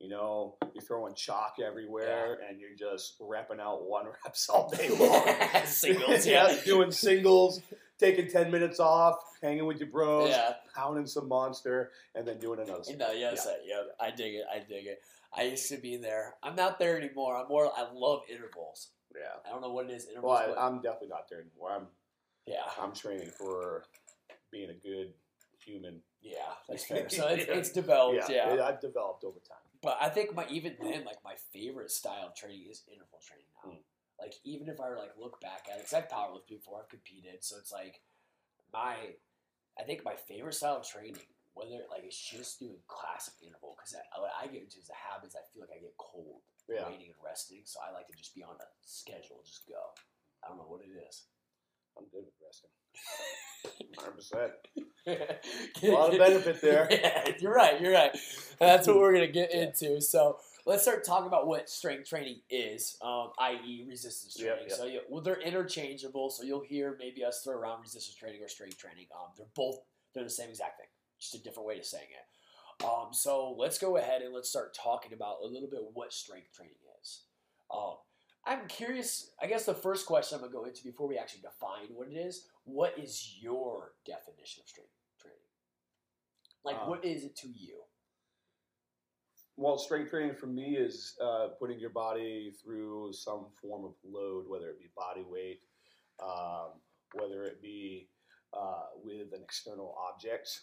you 0.00 0.08
know, 0.08 0.56
you're 0.74 0.82
throwing 0.82 1.14
chalk 1.14 1.54
everywhere 1.64 2.38
and 2.48 2.58
you're 2.60 2.74
just 2.76 3.20
repping 3.20 3.60
out 3.60 3.88
one 3.88 4.06
reps 4.24 4.48
all 4.48 4.68
day 4.68 4.88
long. 4.88 5.28
Singles, 5.64 6.26
yeah. 6.26 6.56
Doing 6.64 6.90
singles, 6.90 7.62
taking 8.00 8.28
10 8.28 8.50
minutes 8.50 8.80
off, 8.80 9.14
hanging 9.40 9.64
with 9.66 9.78
your 9.78 9.90
bros, 9.90 10.30
Yeah. 10.30 10.54
pounding 10.74 11.06
some 11.06 11.28
monster, 11.28 11.92
and 12.16 12.26
then 12.26 12.40
doing 12.40 12.58
another 12.58 12.82
No, 12.96 13.12
yes, 13.12 13.46
I, 13.46 13.58
yep. 13.64 13.96
I 14.00 14.10
dig 14.10 14.34
it. 14.34 14.44
I 14.52 14.58
dig 14.58 14.86
it. 14.86 15.00
I 15.32 15.42
used 15.44 15.68
to 15.68 15.76
be 15.76 15.98
there. 15.98 16.34
I'm 16.42 16.56
not 16.56 16.80
there 16.80 16.96
anymore. 16.96 17.36
I'm 17.36 17.46
more. 17.46 17.70
I 17.76 17.86
love 17.94 18.22
intervals. 18.28 18.88
Yeah. 19.14 19.22
I 19.46 19.50
don't 19.50 19.60
know 19.62 19.72
what 19.72 19.86
it 19.88 19.92
is. 19.92 20.08
Intervals. 20.08 20.40
Well, 20.46 20.58
I, 20.58 20.66
I'm 20.66 20.82
definitely 20.82 21.08
not 21.08 21.28
there 21.30 21.40
anymore. 21.40 21.70
I'm 21.72 21.86
yeah. 22.46 22.62
I'm 22.80 22.92
training 22.92 23.30
for 23.36 23.84
being 24.50 24.70
a 24.70 24.74
good 24.74 25.12
human. 25.64 26.00
Yeah. 26.22 26.32
That's 26.68 26.84
fair. 26.86 27.08
So 27.08 27.26
it's, 27.28 27.44
it's 27.48 27.70
developed. 27.70 28.28
Yeah. 28.30 28.54
it- 28.54 28.60
I've 28.60 28.80
developed 28.80 29.24
over 29.24 29.38
time. 29.40 29.58
But 29.82 29.98
I 30.00 30.08
think 30.08 30.34
my 30.34 30.46
even 30.48 30.74
then, 30.80 31.04
like 31.04 31.18
my 31.24 31.34
favorite 31.52 31.90
style 31.90 32.26
of 32.28 32.34
training 32.34 32.64
is 32.70 32.82
interval 32.88 33.20
training 33.22 33.46
now. 33.62 33.72
Mm. 33.72 33.82
Like 34.18 34.34
even 34.42 34.68
if 34.68 34.80
I 34.80 34.88
were 34.88 34.96
like 34.96 35.12
look 35.20 35.40
back 35.40 35.68
at 35.70 35.78
it, 35.78 35.86
because 35.86 35.92
I've 35.94 36.08
powerlifted 36.08 36.48
before, 36.58 36.80
I've 36.80 36.88
competed, 36.88 37.44
so 37.44 37.56
it's 37.60 37.70
like 37.70 38.00
my, 38.72 38.96
I 39.78 39.82
think 39.84 40.02
my 40.04 40.16
favorite 40.16 40.54
style 40.54 40.80
of 40.80 40.88
training, 40.88 41.20
whether 41.54 41.84
like 41.92 42.02
it's 42.04 42.16
just 42.18 42.58
doing 42.58 42.80
classic 42.88 43.34
interval, 43.44 43.76
because 43.76 43.94
what 44.16 44.32
I 44.40 44.48
get 44.48 44.64
into 44.64 44.80
is 44.80 44.88
the 44.88 44.96
habits. 44.96 45.36
I 45.36 45.44
feel 45.52 45.60
like 45.68 45.76
I 45.76 45.80
get 45.84 45.94
cold 46.00 46.40
Yeah. 46.66 46.88
waiting 46.88 47.12
and 47.12 47.20
resting, 47.22 47.60
so 47.68 47.78
I 47.84 47.92
like 47.92 48.08
to 48.08 48.16
just 48.16 48.34
be 48.34 48.42
on 48.42 48.56
a 48.56 48.68
schedule, 48.80 49.44
just 49.44 49.68
go. 49.68 49.92
I 50.42 50.48
don't 50.48 50.56
know 50.56 50.66
what 50.66 50.80
it 50.82 50.90
is. 51.06 51.28
I'm 51.96 52.04
good 52.12 52.24
with 52.24 52.34
resting. 52.44 52.70
100%. 53.96 54.50
a 55.82 55.88
lot 55.92 56.12
of 56.12 56.18
benefit 56.18 56.60
there. 56.60 56.88
Yeah, 56.90 57.32
you're 57.40 57.54
right. 57.54 57.80
You're 57.80 57.92
right. 57.92 58.16
That's 58.58 58.86
what 58.86 58.96
we're 58.96 59.12
gonna 59.12 59.26
get 59.28 59.52
into. 59.52 60.00
So 60.00 60.38
let's 60.64 60.82
start 60.82 61.04
talking 61.04 61.26
about 61.26 61.46
what 61.46 61.68
strength 61.68 62.08
training 62.08 62.40
is, 62.50 62.96
um, 63.02 63.30
i.e., 63.38 63.84
resistance 63.88 64.36
training. 64.36 64.66
yep. 64.68 64.78
So 64.78 64.86
you, 64.86 65.00
well, 65.08 65.22
they're 65.22 65.40
interchangeable. 65.40 66.30
So 66.30 66.42
you'll 66.42 66.64
hear 66.64 66.96
maybe 66.98 67.24
us 67.24 67.42
throw 67.44 67.54
around 67.54 67.80
resistance 67.82 68.16
training 68.16 68.42
or 68.42 68.48
strength 68.48 68.78
training. 68.78 69.06
Um, 69.14 69.28
they're 69.36 69.46
both 69.54 69.76
they're 70.14 70.24
the 70.24 70.30
same 70.30 70.48
exact 70.50 70.78
thing, 70.78 70.88
just 71.20 71.34
a 71.34 71.42
different 71.42 71.68
way 71.68 71.78
of 71.78 71.84
saying 71.84 72.08
it. 72.10 72.84
Um, 72.84 73.08
so 73.12 73.54
let's 73.58 73.78
go 73.78 73.96
ahead 73.96 74.22
and 74.22 74.34
let's 74.34 74.48
start 74.50 74.74
talking 74.74 75.12
about 75.12 75.36
a 75.42 75.46
little 75.46 75.68
bit 75.68 75.80
what 75.94 76.12
strength 76.12 76.52
training 76.54 76.74
is. 77.00 77.22
Um, 77.74 77.94
I'm 78.46 78.68
curious. 78.68 79.32
I 79.42 79.46
guess 79.48 79.66
the 79.66 79.74
first 79.74 80.06
question 80.06 80.36
I'm 80.36 80.42
gonna 80.42 80.52
go 80.52 80.64
into 80.64 80.84
before 80.84 81.08
we 81.08 81.18
actually 81.18 81.42
define 81.42 81.88
what 81.94 82.08
it 82.08 82.14
is. 82.14 82.46
What 82.64 82.96
is 82.96 83.36
your 83.40 83.94
definition 84.04 84.62
of 84.62 84.68
strength 84.68 84.92
training? 85.20 85.38
Like, 86.64 86.76
Uh, 86.76 86.86
what 86.86 87.04
is 87.04 87.24
it 87.24 87.34
to 87.36 87.48
you? 87.48 87.82
Well, 89.56 89.78
strength 89.78 90.10
training 90.10 90.36
for 90.36 90.46
me 90.46 90.76
is 90.76 91.16
uh, 91.20 91.48
putting 91.58 91.80
your 91.80 91.90
body 91.90 92.52
through 92.52 93.12
some 93.14 93.50
form 93.50 93.84
of 93.84 93.94
load, 94.04 94.46
whether 94.46 94.68
it 94.70 94.78
be 94.78 94.88
body 94.94 95.22
weight, 95.22 95.62
um, 96.20 96.80
whether 97.14 97.44
it 97.44 97.60
be 97.62 98.10
uh, 98.52 98.86
with 99.02 99.32
an 99.32 99.42
external 99.42 99.96
object, 99.98 100.60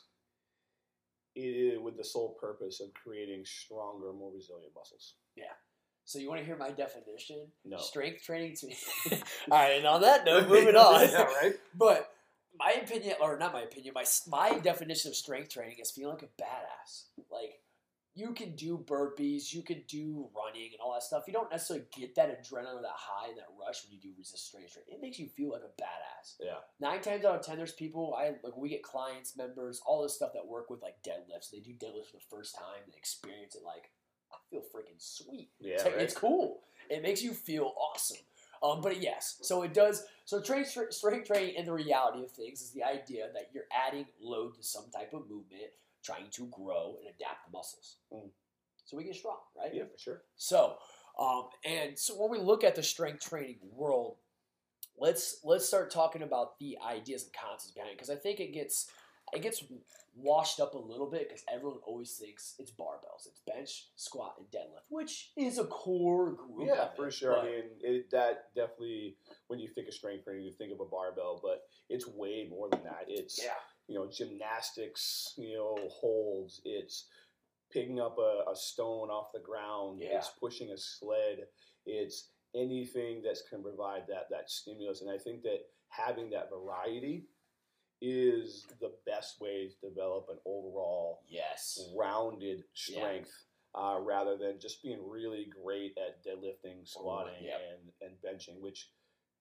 i 1.35 1.77
with 1.81 1.97
the 1.97 2.03
sole 2.03 2.35
purpose 2.39 2.79
of 2.79 2.93
creating 2.93 3.43
stronger, 3.45 4.13
more 4.13 4.31
resilient 4.31 4.73
muscles. 4.75 5.15
So 6.05 6.19
you 6.19 6.29
want 6.29 6.41
to 6.41 6.45
hear 6.45 6.57
my 6.57 6.71
definition? 6.71 7.47
No. 7.65 7.77
Strength 7.77 8.23
training 8.23 8.55
to 8.57 8.67
me. 8.67 8.75
All 9.51 9.57
right, 9.57 9.77
and 9.77 9.85
on 9.85 10.01
that 10.01 10.25
note, 10.25 10.47
moving 10.49 10.75
on. 10.75 11.09
yeah, 11.09 11.23
right? 11.23 11.53
But 11.73 12.11
my 12.59 12.73
opinion, 12.83 13.15
or 13.21 13.37
not 13.37 13.53
my 13.53 13.61
opinion, 13.61 13.93
my 13.95 14.05
my 14.27 14.59
definition 14.59 15.09
of 15.09 15.15
strength 15.15 15.49
training 15.49 15.77
is 15.81 15.91
feeling 15.91 16.15
like 16.15 16.23
a 16.23 16.41
badass. 16.41 17.05
Like 17.31 17.59
you 18.15 18.33
can 18.33 18.55
do 18.55 18.77
burpees, 18.77 19.53
you 19.53 19.63
can 19.63 19.83
do 19.87 20.29
running 20.35 20.69
and 20.71 20.79
all 20.83 20.93
that 20.93 21.01
stuff. 21.03 21.23
You 21.25 21.33
don't 21.33 21.49
necessarily 21.49 21.85
get 21.97 22.13
that 22.15 22.29
adrenaline, 22.29 22.83
that 22.83 22.91
high, 22.93 23.29
and 23.29 23.37
that 23.37 23.47
rush 23.59 23.83
when 23.83 23.93
you 23.93 23.99
do 23.99 24.13
resistance 24.17 24.71
training. 24.71 24.93
It 24.93 25.01
makes 25.01 25.17
you 25.17 25.27
feel 25.27 25.51
like 25.51 25.63
a 25.63 25.81
badass. 25.81 26.35
Yeah. 26.39 26.61
Nine 26.79 27.01
times 27.01 27.25
out 27.25 27.35
of 27.35 27.41
ten, 27.45 27.57
there's 27.57 27.71
people 27.71 28.15
I 28.19 28.35
like. 28.43 28.55
We 28.55 28.69
get 28.69 28.83
clients, 28.83 29.35
members, 29.35 29.81
all 29.85 30.03
this 30.03 30.15
stuff 30.15 30.33
that 30.33 30.45
work 30.45 30.69
with 30.69 30.81
like 30.81 30.95
deadlifts. 31.05 31.49
They 31.51 31.59
do 31.59 31.71
deadlifts 31.71 32.11
for 32.11 32.17
the 32.17 32.29
first 32.29 32.55
time. 32.55 32.83
They 32.91 32.97
experience 32.97 33.55
it 33.55 33.63
like 33.65 33.89
I 34.33 34.37
feel 34.49 34.61
freaking 34.61 34.97
sweet. 34.97 35.49
Yeah, 35.59 35.75
it's, 35.75 35.83
like, 35.85 35.93
right? 35.93 36.03
it's 36.03 36.13
cool. 36.15 36.61
It 36.89 37.01
makes 37.01 37.21
you 37.23 37.33
feel 37.33 37.73
awesome. 37.77 38.17
Um, 38.61 38.81
but 38.81 39.01
yes, 39.01 39.39
so 39.41 39.63
it 39.63 39.73
does. 39.73 40.03
So 40.25 40.41
train 40.41 40.65
strength 40.65 41.27
training 41.27 41.55
and 41.57 41.67
the 41.67 41.73
reality 41.73 42.23
of 42.23 42.31
things 42.31 42.61
is 42.61 42.71
the 42.71 42.83
idea 42.83 43.27
that 43.33 43.49
you're 43.53 43.65
adding 43.87 44.05
load 44.21 44.55
to 44.55 44.63
some 44.63 44.85
type 44.95 45.13
of 45.13 45.29
movement, 45.29 45.71
trying 46.03 46.29
to 46.31 46.47
grow 46.47 46.95
and 46.99 47.13
adapt 47.13 47.45
the 47.45 47.57
muscles, 47.57 47.97
Mm. 48.13 48.29
so 48.85 48.97
we 48.97 49.03
get 49.03 49.15
strong, 49.15 49.39
right? 49.57 49.73
Yeah, 49.73 49.83
for 49.85 49.97
sure. 49.97 50.23
So, 50.37 50.77
um, 51.19 51.49
and 51.65 51.99
so 51.99 52.13
when 52.15 52.31
we 52.31 52.39
look 52.39 52.63
at 52.63 52.75
the 52.75 52.83
strength 52.83 53.27
training 53.27 53.59
world, 53.61 54.15
let's 54.97 55.39
let's 55.43 55.65
start 55.65 55.91
talking 55.91 56.21
about 56.21 56.57
the 56.59 56.77
ideas 56.85 57.23
and 57.23 57.33
concepts 57.33 57.71
behind 57.71 57.91
it 57.91 57.97
because 57.97 58.09
I 58.09 58.15
think 58.15 58.39
it 58.39 58.53
gets 58.53 58.89
it 59.33 59.41
gets 59.41 59.63
washed 60.15 60.59
up 60.59 60.73
a 60.73 60.77
little 60.77 61.09
bit 61.09 61.27
because 61.27 61.43
everyone 61.51 61.79
always 61.85 62.11
thinks 62.13 62.55
it's 62.59 62.71
barbells, 62.71 63.25
it's 63.25 63.41
bench, 63.47 63.87
squat, 63.95 64.35
and 64.37 64.47
deadlift, 64.47 64.85
which 64.89 65.31
is 65.35 65.57
a 65.57 65.65
core 65.65 66.33
group. 66.33 66.67
Yeah, 66.67 66.87
for 66.95 67.07
it, 67.07 67.13
sure. 67.13 67.39
I 67.39 67.45
mean, 67.45 67.63
it, 67.81 68.11
that 68.11 68.53
definitely, 68.55 69.17
when 69.47 69.59
you 69.59 69.67
think 69.67 69.87
of 69.87 69.93
strength 69.93 70.25
training, 70.25 70.45
you 70.45 70.53
think 70.53 70.71
of 70.71 70.79
a 70.79 70.85
barbell, 70.85 71.39
but 71.41 71.63
it's 71.89 72.07
way 72.07 72.47
more 72.49 72.69
than 72.69 72.83
that. 72.83 73.05
It's 73.07 73.41
yeah, 73.43 73.51
you 73.87 73.95
know 73.95 74.09
gymnastics, 74.11 75.33
you 75.37 75.55
know 75.55 75.77
holds. 75.89 76.61
It's 76.63 77.07
picking 77.71 77.99
up 77.99 78.17
a, 78.19 78.51
a 78.51 78.55
stone 78.55 79.09
off 79.09 79.31
the 79.33 79.39
ground. 79.39 79.99
Yeah. 80.01 80.17
It's 80.17 80.31
pushing 80.39 80.69
a 80.69 80.77
sled. 80.77 81.47
It's 81.85 82.29
anything 82.55 83.23
that 83.23 83.37
can 83.49 83.63
provide 83.63 84.03
that 84.09 84.27
that 84.29 84.49
stimulus. 84.49 85.01
And 85.01 85.09
I 85.09 85.17
think 85.17 85.41
that 85.43 85.61
having 85.89 86.29
that 86.31 86.49
variety 86.49 87.25
is 88.03 88.67
the 88.81 88.91
best 89.05 89.39
way 89.39 89.69
to 89.69 89.89
develop 89.89 90.27
an 90.29 90.37
overall 90.45 91.21
yes, 91.25 91.79
rounded 91.97 92.65
Yeah. 92.87 92.97
strength 92.97 93.31
uh, 93.73 93.97
rather 94.01 94.37
than 94.37 94.59
just 94.59 94.83
being 94.83 94.99
really 95.07 95.45
great 95.63 95.97
at 95.97 96.23
deadlifting, 96.23 96.85
squatting, 96.85 97.45
yep. 97.45 97.61
and, 97.71 97.91
and 98.01 98.17
benching, 98.21 98.59
which 98.59 98.89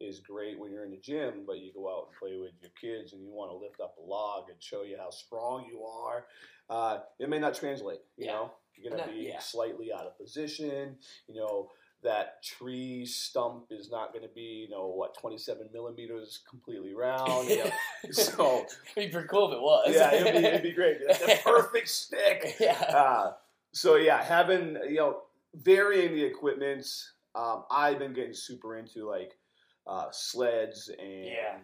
is 0.01 0.21
great 0.21 0.59
when 0.59 0.73
you're 0.73 0.85
in 0.85 0.91
the 0.93 0.97
gym, 0.97 1.45
but 1.47 1.59
you 1.59 1.73
go 1.73 1.89
out 1.89 2.07
and 2.09 2.17
play 2.19 2.39
with 2.39 2.53
your 2.61 2.71
kids 2.81 3.13
and 3.13 3.23
you 3.23 3.31
want 3.33 3.51
to 3.51 3.57
lift 3.57 3.81
up 3.81 3.97
a 3.99 4.01
log 4.01 4.49
and 4.49 4.63
show 4.63 4.85
you 4.85 4.97
how 4.97 5.11
strong 5.11 5.67
you 5.71 5.85
are. 5.85 6.27
Uh, 6.71 7.01
it 7.19 7.29
may 7.29 7.39
not 7.39 7.55
translate, 7.55 8.01
you 8.17 8.27
Yeah. 8.27 8.33
know? 8.33 8.53
You're 8.77 8.91
going 8.97 9.05
to 9.07 9.11
be 9.15 9.29
yeah. 9.29 9.39
slightly 9.39 9.93
out 9.93 10.07
of 10.07 10.17
position, 10.17 10.97
you 11.29 11.35
know. 11.35 11.69
That 12.03 12.43
tree 12.43 13.07
stump 13.07 13.67
is 13.71 13.91
not 13.91 14.13
going 14.13 14.23
to 14.27 14.35
be, 14.35 14.67
you 14.67 14.69
know, 14.69 14.89
what, 14.89 15.17
27 15.19 15.69
millimeters 15.73 16.41
completely 16.51 16.95
round. 16.95 17.49
you 17.49 17.59
know? 17.65 17.71
so, 18.11 18.67
it'd 18.97 19.09
be 19.09 19.13
pretty 19.13 19.29
cool 19.29 19.53
if 19.53 19.57
it 19.57 19.61
was. 19.63 19.95
yeah, 19.95 20.13
it'd 20.15 20.33
be, 20.43 20.49
it'd 20.49 20.63
be 20.65 20.73
great. 20.73 20.99
That's 21.07 21.21
the 21.21 21.39
perfect 21.45 21.89
stick. 21.89 22.57
yeah, 22.59 22.81
Uh, 22.81 23.33
so 23.73 23.95
yeah, 23.97 24.23
having 24.23 24.77
you 24.89 24.97
know 24.97 25.23
varying 25.55 26.15
the 26.15 26.25
equipment. 26.25 26.87
Um, 27.35 27.65
I've 27.71 27.99
been 27.99 28.13
getting 28.13 28.35
super 28.35 28.77
into 28.77 29.09
like 29.09 29.39
uh, 29.87 30.07
sleds 30.11 30.91
and 30.99 31.25
Yeah. 31.27 31.57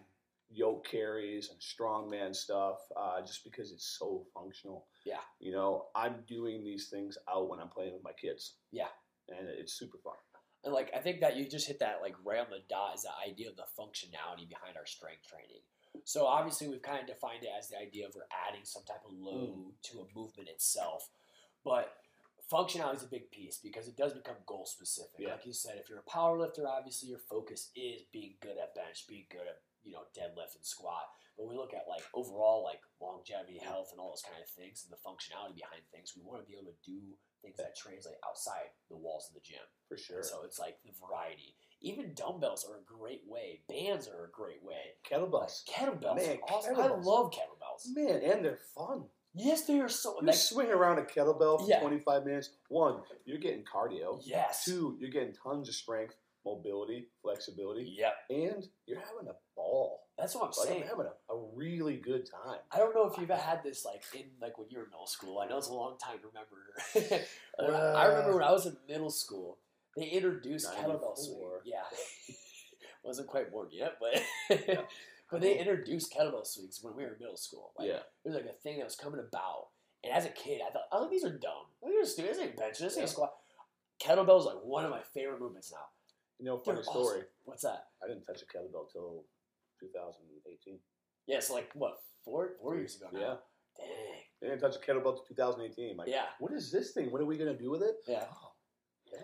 yoke 0.51 0.87
carries 0.89 1.51
and 1.51 1.59
strongman 1.61 2.35
stuff, 2.35 2.79
uh, 2.97 3.21
just 3.21 3.45
because 3.45 3.71
it's 3.73 3.85
so 3.99 4.25
functional. 4.33 4.87
Yeah. 5.05 5.19
you 5.41 5.53
know, 5.53 5.87
I'm 5.95 6.15
doing 6.27 6.63
these 6.65 6.89
things 6.89 7.19
out 7.29 7.49
when 7.51 7.61
I'm 7.61 7.69
playing 7.69 7.93
with 7.93 8.05
my 8.05 8.13
kids. 8.13 8.55
Yeah. 8.73 8.87
and 9.29 9.47
it's 9.49 9.75
super 9.75 9.99
fun. 9.99 10.15
And 10.65 10.75
like 10.75 10.91
I 10.95 10.99
think 10.99 11.21
that 11.21 11.37
you 11.37 11.49
just 11.49 11.69
hit 11.69 11.79
that 11.81 12.01
like 12.03 12.15
right 12.25 12.41
on 12.41 12.51
the 12.51 12.63
dot 12.69 12.97
is 12.97 13.03
the 13.03 13.15
idea 13.27 13.49
of 13.49 13.57
the 13.57 13.69
functionality 13.79 14.49
behind 14.49 14.77
our 14.77 14.87
strength 14.87 15.27
training. 15.27 15.63
So 16.05 16.27
obviously 16.27 16.69
we've 16.69 16.83
kind 16.83 17.01
of 17.01 17.07
defined 17.07 17.45
it 17.45 17.51
as 17.57 17.69
the 17.69 17.79
idea 17.79 18.07
of 18.07 18.15
we're 18.15 18.31
adding 18.49 18.65
some 18.65 18.83
type 18.85 19.03
of 19.07 19.15
load 19.15 19.55
mm. 19.55 19.73
to 19.93 20.01
a 20.01 20.07
movement 20.15 20.49
itself. 20.49 21.09
But 21.65 21.95
functionality 22.51 22.97
is 22.97 23.03
a 23.05 23.13
big 23.13 23.31
piece 23.31 23.59
because 23.59 23.89
it 23.89 23.97
does 23.97 24.15
become 24.15 24.37
goal 24.47 24.67
specific. 24.67 25.21
Yeah. 25.21 25.37
Like 25.37 25.47
you 25.47 25.53
said, 25.53 25.77
if 25.79 25.89
you're 25.89 26.01
a 26.01 26.11
power 26.11 26.39
lifter, 26.39 26.67
obviously 26.67 27.09
your 27.11 27.23
focus 27.23 27.71
is 27.77 28.03
being 28.13 28.35
good 28.41 28.57
at 28.57 28.75
bench, 28.75 29.07
being 29.09 29.27
good 29.31 29.47
at, 29.47 29.61
you 29.85 29.93
know, 29.93 30.09
deadlift 30.17 30.57
and 30.57 30.65
squat. 30.65 31.07
But 31.37 31.47
we 31.47 31.55
look 31.55 31.75
at 31.75 31.87
like 31.89 32.03
overall 32.15 32.65
like 32.65 32.81
longevity, 33.01 33.61
mm. 33.61 33.67
health 33.67 33.93
and 33.93 34.01
all 34.01 34.11
those 34.11 34.27
kind 34.27 34.43
of 34.43 34.49
things 34.49 34.85
and 34.85 34.91
the 34.91 35.03
functionality 35.05 35.61
behind 35.61 35.85
things, 35.93 36.15
we 36.17 36.25
want 36.25 36.43
to 36.43 36.49
be 36.49 36.57
able 36.57 36.73
to 36.73 36.81
do 36.83 37.15
things 37.49 37.59
that 37.59 37.77
translate 37.77 38.17
outside 38.27 38.71
the 38.91 38.97
walls 38.97 39.27
of 39.29 39.35
the 39.35 39.41
gym. 39.41 39.65
For 39.89 39.97
sure. 39.97 40.23
So 40.23 40.43
it's 40.45 40.59
like 40.59 40.77
the 40.85 40.91
variety. 41.07 41.55
Even 41.81 42.13
dumbbells 42.15 42.67
are 42.69 42.77
a 42.79 42.85
great 42.85 43.23
way. 43.27 43.61
Bands 43.69 44.09
are 44.09 44.25
a 44.27 44.31
great 44.31 44.63
way. 44.65 44.97
Kettlebells, 45.09 45.63
Kettlebells 45.69 46.17
Man, 46.17 46.37
are 46.49 46.55
awesome. 46.55 46.75
kettlebells. 46.75 46.99
I 46.99 47.03
love 47.03 47.31
kettlebells. 47.33 47.95
man, 47.95 48.21
and 48.23 48.45
they're 48.45 48.59
fun. 48.75 49.05
Yes, 49.35 49.65
they 49.67 49.79
are 49.79 49.89
so. 49.89 50.21
You 50.21 50.27
Like, 50.27 50.35
swing 50.37 50.69
around 50.71 50.99
a 50.99 51.03
kettlebell 51.03 51.61
for 51.61 51.69
Yeah. 51.69 51.81
25 51.81 52.25
minutes. 52.25 52.51
One, 52.69 53.03
you're 53.25 53.39
getting 53.39 53.65
cardio. 53.65 54.21
yes. 54.25 54.65
Two, 54.65 54.97
you're 55.01 55.11
getting 55.11 55.33
tons 55.35 55.69
of 55.69 55.75
strength, 55.75 56.17
mobility, 56.45 57.09
flexibility, 57.23 57.85
Yep. 57.97 58.15
and 58.31 58.69
you're 58.87 58.99
having 59.01 59.29
a 59.29 59.37
ball. 59.55 60.08
That's 60.19 60.35
what 60.35 60.43
I'm 60.43 60.47
Like 60.49 60.67
saying. 60.69 60.83
I'm 60.83 60.89
having 60.89 61.07
a, 61.07 61.33
a 61.33 61.39
really 61.55 61.97
good 61.97 62.29
time. 62.29 62.59
I 62.73 62.79
don't 62.79 62.95
know 62.95 63.07
if 63.09 63.17
you've 63.19 63.31
had 63.31 63.63
this 63.63 63.85
like 63.85 64.03
in 64.15 64.25
like 64.43 64.59
when 64.59 64.67
you 64.71 64.79
were 64.79 64.85
in 64.85 64.91
middle 64.91 65.07
school. 65.07 65.39
I 65.39 65.47
know 65.47 65.59
it's 65.59 65.69
a 65.69 65.73
long 65.75 65.97
time 65.99 66.19
to 66.19 66.27
remember. 66.27 67.25
When 67.59 67.75
I, 67.75 68.05
uh. 68.07 68.09
remember 68.09 68.35
when 68.35 68.43
I 68.45 68.53
was 68.53 68.67
in 68.67 68.77
middle 68.89 69.11
school, 69.11 69.59
they 69.97 70.07
introduced 70.07 70.69
kettlebell 70.73 71.15
94. 71.17 71.17
swing. 71.17 71.51
Yeah, 71.65 71.83
wasn't 73.05 73.29
quite 73.29 73.51
born 73.51 73.69
yet, 73.73 73.99
but 74.01 74.23
but 75.31 75.41
they 75.41 75.59
introduced 75.59 76.13
kettlebell 76.13 76.47
swings 76.47 76.79
when 76.83 76.95
we 76.97 77.03
were 77.05 77.13
in 77.15 77.19
middle 77.21 77.37
school. 77.37 77.73
Like, 77.79 77.89
Yeah. 77.89 77.97
it 78.25 78.29
was 78.29 78.35
like 78.35 78.47
a 78.47 78.53
thing 78.63 78.79
that 78.79 78.85
was 78.85 78.97
coming 78.97 79.21
about. 79.21 79.69
And 80.05 80.13
as 80.13 80.25
a 80.25 80.31
kid, 80.31 80.61
I 80.67 80.71
thought, 80.71 80.87
oh, 80.93 81.09
these 81.11 81.25
are 81.25 81.31
dumb. 81.37 81.67
These 81.85 82.03
are 82.03 82.07
stupid. 82.09 82.31
This 82.31 82.39
ain't 82.39 82.57
bench. 82.57 82.79
This 82.79 82.97
ain't 82.97 83.07
Yeah. 83.07 83.13
squat. 83.13 83.35
Kettlebell 84.01 84.39
is 84.39 84.47
like 84.47 84.63
one 84.63 84.85
of 84.85 84.91
my 84.93 85.03
favorite 85.13 85.41
movements 85.41 85.73
now. 85.73 85.87
You 86.39 86.47
know, 86.47 86.63
They're 86.65 86.75
funny 86.77 86.85
story. 86.85 87.19
awesome. 87.19 87.27
What's 87.45 87.63
that? 87.63 87.87
I 88.03 88.07
didn't 88.07 88.25
touch 88.25 88.43
a 88.43 88.47
kettlebell 88.47 88.91
till 88.93 89.25
2018. 89.81 90.79
Yeah, 91.27 91.41
so 91.41 91.55
like 91.55 91.71
what 91.75 91.99
four 92.25 92.53
four 92.61 92.77
years 92.77 92.97
ago 92.97 93.09
now. 93.13 93.21
Yeah. 93.21 93.35
Dang. 93.77 94.23
I 94.43 94.47
didn't 94.47 94.61
touch 94.61 94.77
a 94.77 94.79
kettlebell 94.81 95.15
till 95.15 95.25
2018. 95.29 95.97
Like, 95.97 96.09
Yeah. 96.09 96.27
what 96.39 96.53
is 96.53 96.71
this 96.73 96.93
thing? 96.93 97.11
What 97.13 97.21
are 97.21 97.27
we 97.27 97.37
gonna 97.37 97.57
do 97.57 97.71
with 97.71 97.83
it? 97.83 97.97
Yeah. 98.07 98.25
Oh, 98.31 98.53
yeah. 99.13 99.19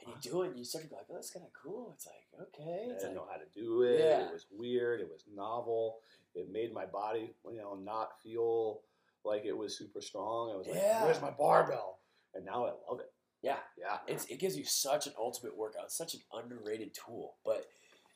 And 0.00 0.14
you 0.14 0.30
do 0.30 0.42
it, 0.42 0.48
and 0.50 0.58
you 0.58 0.64
start 0.64 0.84
to 0.84 0.90
go 0.90 0.96
like, 0.96 1.06
oh, 1.10 1.14
that's 1.14 1.30
kind 1.30 1.44
of 1.44 1.52
cool. 1.52 1.92
It's 1.94 2.06
like, 2.06 2.48
okay. 2.48 2.84
I 2.84 2.88
didn't 2.94 3.02
like, 3.04 3.14
know 3.14 3.26
how 3.30 3.36
to 3.38 3.46
do 3.54 3.82
it. 3.82 3.98
Yeah. 4.00 4.26
It 4.28 4.32
was 4.32 4.46
weird. 4.50 5.00
It 5.00 5.08
was 5.10 5.24
novel. 5.34 5.98
It 6.34 6.50
made 6.50 6.72
my 6.72 6.86
body, 6.86 7.34
you 7.50 7.56
know, 7.58 7.74
not 7.74 8.20
feel 8.22 8.82
like 9.24 9.44
it 9.44 9.56
was 9.56 9.76
super 9.76 10.00
strong. 10.00 10.52
I 10.52 10.56
was 10.56 10.66
like, 10.66 10.76
Yeah. 10.76 11.04
"Where's 11.04 11.20
my 11.20 11.30
barbell?" 11.30 12.00
And 12.34 12.44
now 12.44 12.66
I 12.66 12.72
love 12.88 13.00
it. 13.00 13.12
Yeah. 13.42 13.58
Yeah. 13.78 13.98
it's 14.06 14.24
it 14.26 14.38
gives 14.38 14.56
you 14.56 14.64
such 14.64 15.06
an 15.06 15.14
ultimate 15.18 15.56
workout. 15.56 15.84
It's 15.84 15.96
such 15.96 16.14
an 16.14 16.20
underrated 16.32 16.94
tool, 16.94 17.36
but 17.44 17.66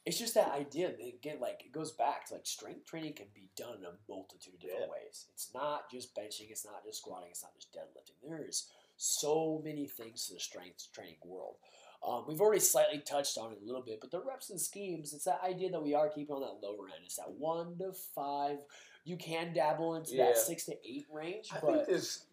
it's 0.07 0.19
just 0.19 0.35
that 0.35 0.51
idea. 0.53 0.89
that, 0.89 1.01
Again, 1.07 1.39
like 1.41 1.63
it 1.65 1.73
goes 1.73 1.93
back 1.93 2.27
to 2.27 2.35
like 2.35 2.47
strength 2.47 2.87
training 2.87 3.15
can 3.15 3.27
be 3.35 3.49
done 3.57 3.79
in 3.79 3.85
a 3.85 3.93
multitude 4.09 4.55
of 4.55 4.61
different 4.61 4.83
Yeah. 4.87 4.91
ways. 4.91 5.27
It's 5.33 5.53
not 5.55 5.91
just 5.91 6.15
benching. 6.15 6.51
It's 6.51 6.65
not 6.65 6.85
just 6.85 6.99
squatting. 6.99 7.31
It's 7.31 7.43
not 7.43 7.55
just 7.55 7.73
deadlifting. 7.73 8.17
There's 8.23 8.69
so 8.97 9.61
many 9.65 9.87
things 9.87 10.27
to 10.27 10.35
the 10.35 10.41
strength 10.41 10.89
training 10.93 11.17
world. 11.25 11.57
Um, 12.03 12.25
we've 12.27 12.41
already 12.41 12.61
slightly 12.61 12.99
touched 13.01 13.37
on 13.37 13.53
it 13.53 13.59
a 13.63 13.67
little 13.67 13.83
bit, 13.83 14.01
but 14.01 14.11
the 14.11 14.23
reps 14.23 14.49
and 14.49 14.59
schemes, 14.61 15.13
it's 15.13 15.25
that 15.25 15.43
idea 15.45 15.71
that 15.71 15.83
we 15.83 15.95
are 15.95 16.09
keeping 16.09 16.35
on 16.35 16.41
that 16.41 16.67
lower 16.67 16.87
end. 16.89 17.05
It's 17.05 17.17
that 17.17 17.31
one 17.33 17.77
to 17.79 17.93
five. 17.93 18.65
You 19.05 19.19
can 19.19 19.53
dabble 19.53 19.97
into 19.97 20.15
Yeah. 20.17 20.27
that 20.29 20.39
six 20.39 20.65
to 20.67 20.77
eight 20.89 21.07
range, 21.11 21.49
I 21.53 21.61
but 21.61 21.75
think 21.75 21.87
there's 21.89 22.27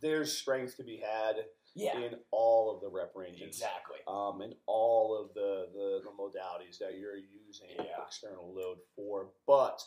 there's 0.00 0.36
strength 0.36 0.76
to 0.76 0.82
be 0.82 0.96
had 0.98 1.46
yeah, 1.76 1.98
in 1.98 2.14
all 2.30 2.74
of 2.74 2.80
the 2.80 2.88
rep 2.88 3.12
ranges. 3.14 3.42
exactly. 3.42 3.98
um, 4.08 4.40
and 4.40 4.54
all 4.66 5.16
of 5.16 5.32
the, 5.34 5.68
the, 5.74 6.00
the 6.04 6.10
modalities 6.10 6.78
that 6.78 6.98
you're 6.98 7.16
using 7.16 7.68
Yeah. 7.78 8.02
external 8.06 8.52
load 8.54 8.78
for. 8.94 9.28
But 9.46 9.80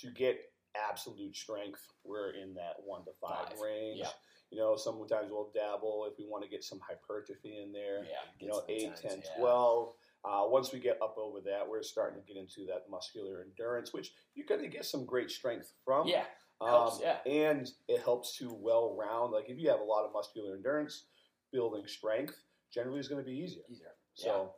to 0.00 0.10
get 0.10 0.38
absolute 0.76 1.34
strength, 1.34 1.80
we're 2.04 2.30
in 2.30 2.54
that 2.54 2.76
one 2.84 3.04
to 3.04 3.10
five, 3.20 3.48
Five, 3.50 3.60
range. 3.60 3.98
yeah. 4.00 4.08
You 4.50 4.58
know, 4.58 4.76
sometimes 4.76 5.30
we'll 5.30 5.50
dabble 5.54 6.08
if 6.10 6.18
we 6.18 6.26
want 6.26 6.42
to 6.44 6.50
get 6.50 6.64
some 6.64 6.80
hypertrophy 6.80 7.60
in 7.62 7.72
there. 7.72 8.02
Yeah, 8.04 8.16
You 8.40 8.48
know, 8.48 8.62
8, 8.68 8.80
sometimes, 8.82 9.00
10, 9.00 9.22
yeah. 9.36 9.40
12. 9.40 9.92
Uh, 10.24 10.42
once 10.48 10.72
we 10.72 10.80
get 10.80 11.00
up 11.00 11.16
over 11.16 11.40
that, 11.40 11.66
we're 11.68 11.82
starting 11.82 12.20
to 12.20 12.26
get 12.26 12.36
into 12.36 12.66
that 12.66 12.84
muscular 12.90 13.42
endurance, 13.42 13.92
which 13.94 14.12
you're 14.34 14.46
going 14.46 14.60
to 14.60 14.68
get 14.68 14.84
some 14.84 15.04
great 15.06 15.30
strength 15.30 15.72
from. 15.84 16.06
Yeah, 16.08 16.24
Um, 16.60 16.68
helps, 16.68 17.00
yeah. 17.00 17.18
And 17.30 17.70
it 17.88 18.02
helps 18.02 18.36
to 18.38 18.52
well 18.52 18.94
round. 18.98 19.32
Like 19.32 19.48
if 19.48 19.58
you 19.58 19.70
have 19.70 19.80
a 19.80 19.84
lot 19.84 20.04
of 20.04 20.12
muscular 20.12 20.54
endurance, 20.56 21.04
building 21.52 21.86
strength 21.86 22.36
generally 22.72 23.00
is 23.00 23.08
going 23.08 23.22
to 23.22 23.28
be 23.28 23.36
easier. 23.36 23.62
easier. 23.70 23.92
So 24.14 24.52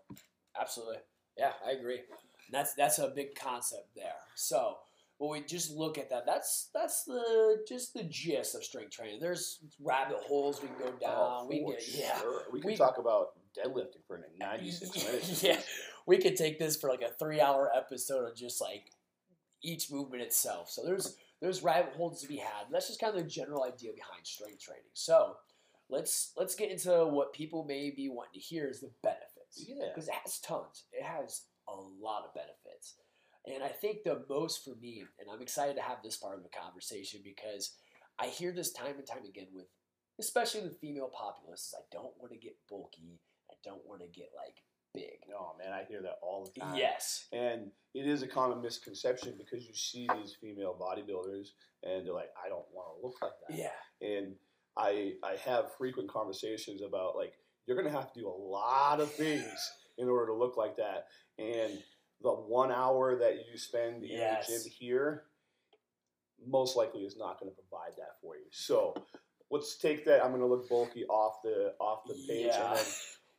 Absolutely. 0.60 0.96
Yeah, 1.38 1.52
I 1.66 1.72
agree. 1.72 1.96
And 1.98 2.52
that's 2.52 2.74
that's 2.74 2.98
a 2.98 3.08
big 3.08 3.34
concept 3.34 3.88
there. 3.96 4.20
So 4.34 4.76
when 5.18 5.30
we 5.30 5.46
just 5.46 5.70
look 5.70 5.98
at 5.98 6.10
that, 6.10 6.26
that's 6.26 6.68
that's 6.74 7.04
the 7.04 7.64
just 7.66 7.94
the 7.94 8.04
gist 8.04 8.54
of 8.54 8.64
strength 8.64 8.90
training. 8.90 9.18
There's 9.20 9.60
rabbit 9.80 10.18
holes 10.26 10.60
we 10.60 10.68
can 10.68 10.78
go 10.78 10.92
oh, 10.94 11.00
down. 11.00 11.12
Oh, 11.16 11.46
we 11.48 11.58
can 11.60 11.70
get, 11.70 11.94
yeah. 11.94 12.20
We 12.52 12.60
can 12.60 12.70
We- 12.70 12.76
talk 12.76 12.98
about 12.98 13.30
deadlifting 13.56 14.04
for 14.06 14.24
96 14.38 15.04
minutes. 15.04 15.42
yeah, 15.42 15.60
we 16.06 16.18
could 16.18 16.36
take 16.36 16.58
this 16.58 16.76
for 16.76 16.88
like 16.88 17.02
a 17.02 17.10
three-hour 17.18 17.70
episode 17.74 18.28
of 18.28 18.36
just 18.36 18.60
like 18.60 18.90
each 19.62 19.90
movement 19.90 20.22
itself. 20.22 20.70
So 20.70 20.82
there's 20.84 21.16
there's 21.40 21.62
rabbit 21.62 21.94
holes 21.94 22.20
to 22.22 22.28
be 22.28 22.36
had. 22.36 22.66
That's 22.70 22.88
just 22.88 23.00
kind 23.00 23.16
of 23.16 23.22
the 23.22 23.28
general 23.28 23.64
idea 23.64 23.92
behind 23.94 24.26
strength 24.26 24.60
training. 24.60 24.84
So 24.92 25.36
let's 25.92 26.32
let's 26.36 26.54
get 26.54 26.70
into 26.70 27.06
what 27.06 27.32
people 27.32 27.64
may 27.64 27.90
be 27.90 28.08
wanting 28.08 28.32
to 28.34 28.40
hear 28.40 28.66
is 28.68 28.80
the 28.80 28.90
benefits 29.02 29.64
Yeah. 29.68 29.88
because 29.94 30.08
it 30.08 30.14
has 30.24 30.40
tons. 30.40 30.84
It 30.92 31.04
has 31.04 31.42
a 31.68 31.74
lot 31.74 32.24
of 32.24 32.34
benefits. 32.34 32.94
And 33.46 33.62
I 33.62 33.68
think 33.68 34.04
the 34.04 34.24
most 34.28 34.64
for 34.64 34.74
me, 34.80 35.04
and 35.20 35.28
I'm 35.30 35.42
excited 35.42 35.76
to 35.76 35.82
have 35.82 35.98
this 36.02 36.16
part 36.16 36.36
of 36.38 36.42
the 36.44 36.48
conversation 36.48 37.20
because 37.24 37.74
I 38.18 38.26
hear 38.28 38.52
this 38.52 38.72
time 38.72 38.94
and 38.98 39.06
time 39.06 39.24
again 39.28 39.48
with, 39.52 39.66
especially 40.20 40.62
the 40.62 40.70
female 40.80 41.10
populace, 41.12 41.60
is 41.68 41.74
I 41.76 41.82
don't 41.90 42.14
want 42.18 42.32
to 42.32 42.38
get 42.38 42.56
bulky. 42.70 43.20
I 43.50 43.54
don't 43.64 43.84
want 43.86 44.00
to 44.00 44.06
get 44.08 44.28
like 44.36 44.56
big. 44.94 45.18
No, 45.28 45.54
man, 45.58 45.72
I 45.72 45.84
hear 45.84 46.02
that 46.02 46.18
all 46.22 46.44
the 46.54 46.60
time. 46.60 46.76
Yes. 46.76 47.26
And 47.32 47.70
it 47.94 48.06
is 48.06 48.22
a 48.22 48.28
common 48.28 48.62
misconception 48.62 49.34
because 49.36 49.66
you 49.66 49.74
see 49.74 50.06
these 50.14 50.36
female 50.40 50.76
bodybuilders 50.80 51.48
and 51.82 52.06
they're 52.06 52.14
like, 52.14 52.30
I 52.44 52.48
don't 52.48 52.66
want 52.72 52.88
to 52.94 53.06
look 53.06 53.16
like 53.22 53.32
that. 53.48 53.58
Yeah. 53.58 54.06
And 54.06 54.34
I 54.76 55.14
I 55.22 55.36
have 55.44 55.74
frequent 55.76 56.08
conversations 56.10 56.82
about 56.82 57.16
like 57.16 57.34
you're 57.66 57.76
gonna 57.76 57.90
have 57.90 58.12
to 58.12 58.20
do 58.20 58.28
a 58.28 58.30
lot 58.30 59.00
of 59.00 59.12
things 59.12 59.70
in 59.98 60.08
order 60.08 60.26
to 60.26 60.34
look 60.34 60.56
like 60.56 60.76
that. 60.76 61.06
And 61.38 61.82
the 62.22 62.30
one 62.30 62.70
hour 62.72 63.18
that 63.18 63.34
you 63.50 63.58
spend 63.58 64.04
in 64.04 64.10
Yes. 64.10 64.46
the 64.46 64.52
gym 64.54 64.72
here 64.78 65.24
most 66.46 66.76
likely 66.76 67.02
is 67.02 67.16
not 67.16 67.38
gonna 67.38 67.52
provide 67.52 67.96
that 67.96 68.20
for 68.20 68.36
you. 68.36 68.44
So 68.50 68.94
let's 69.50 69.76
take 69.76 70.04
that. 70.06 70.24
I'm 70.24 70.32
gonna 70.32 70.46
look 70.46 70.68
bulky 70.68 71.04
off 71.06 71.42
the 71.42 71.74
off 71.80 72.00
the 72.06 72.14
page 72.28 72.46
Yeah. 72.46 72.68
and 72.70 72.76
then 72.78 72.86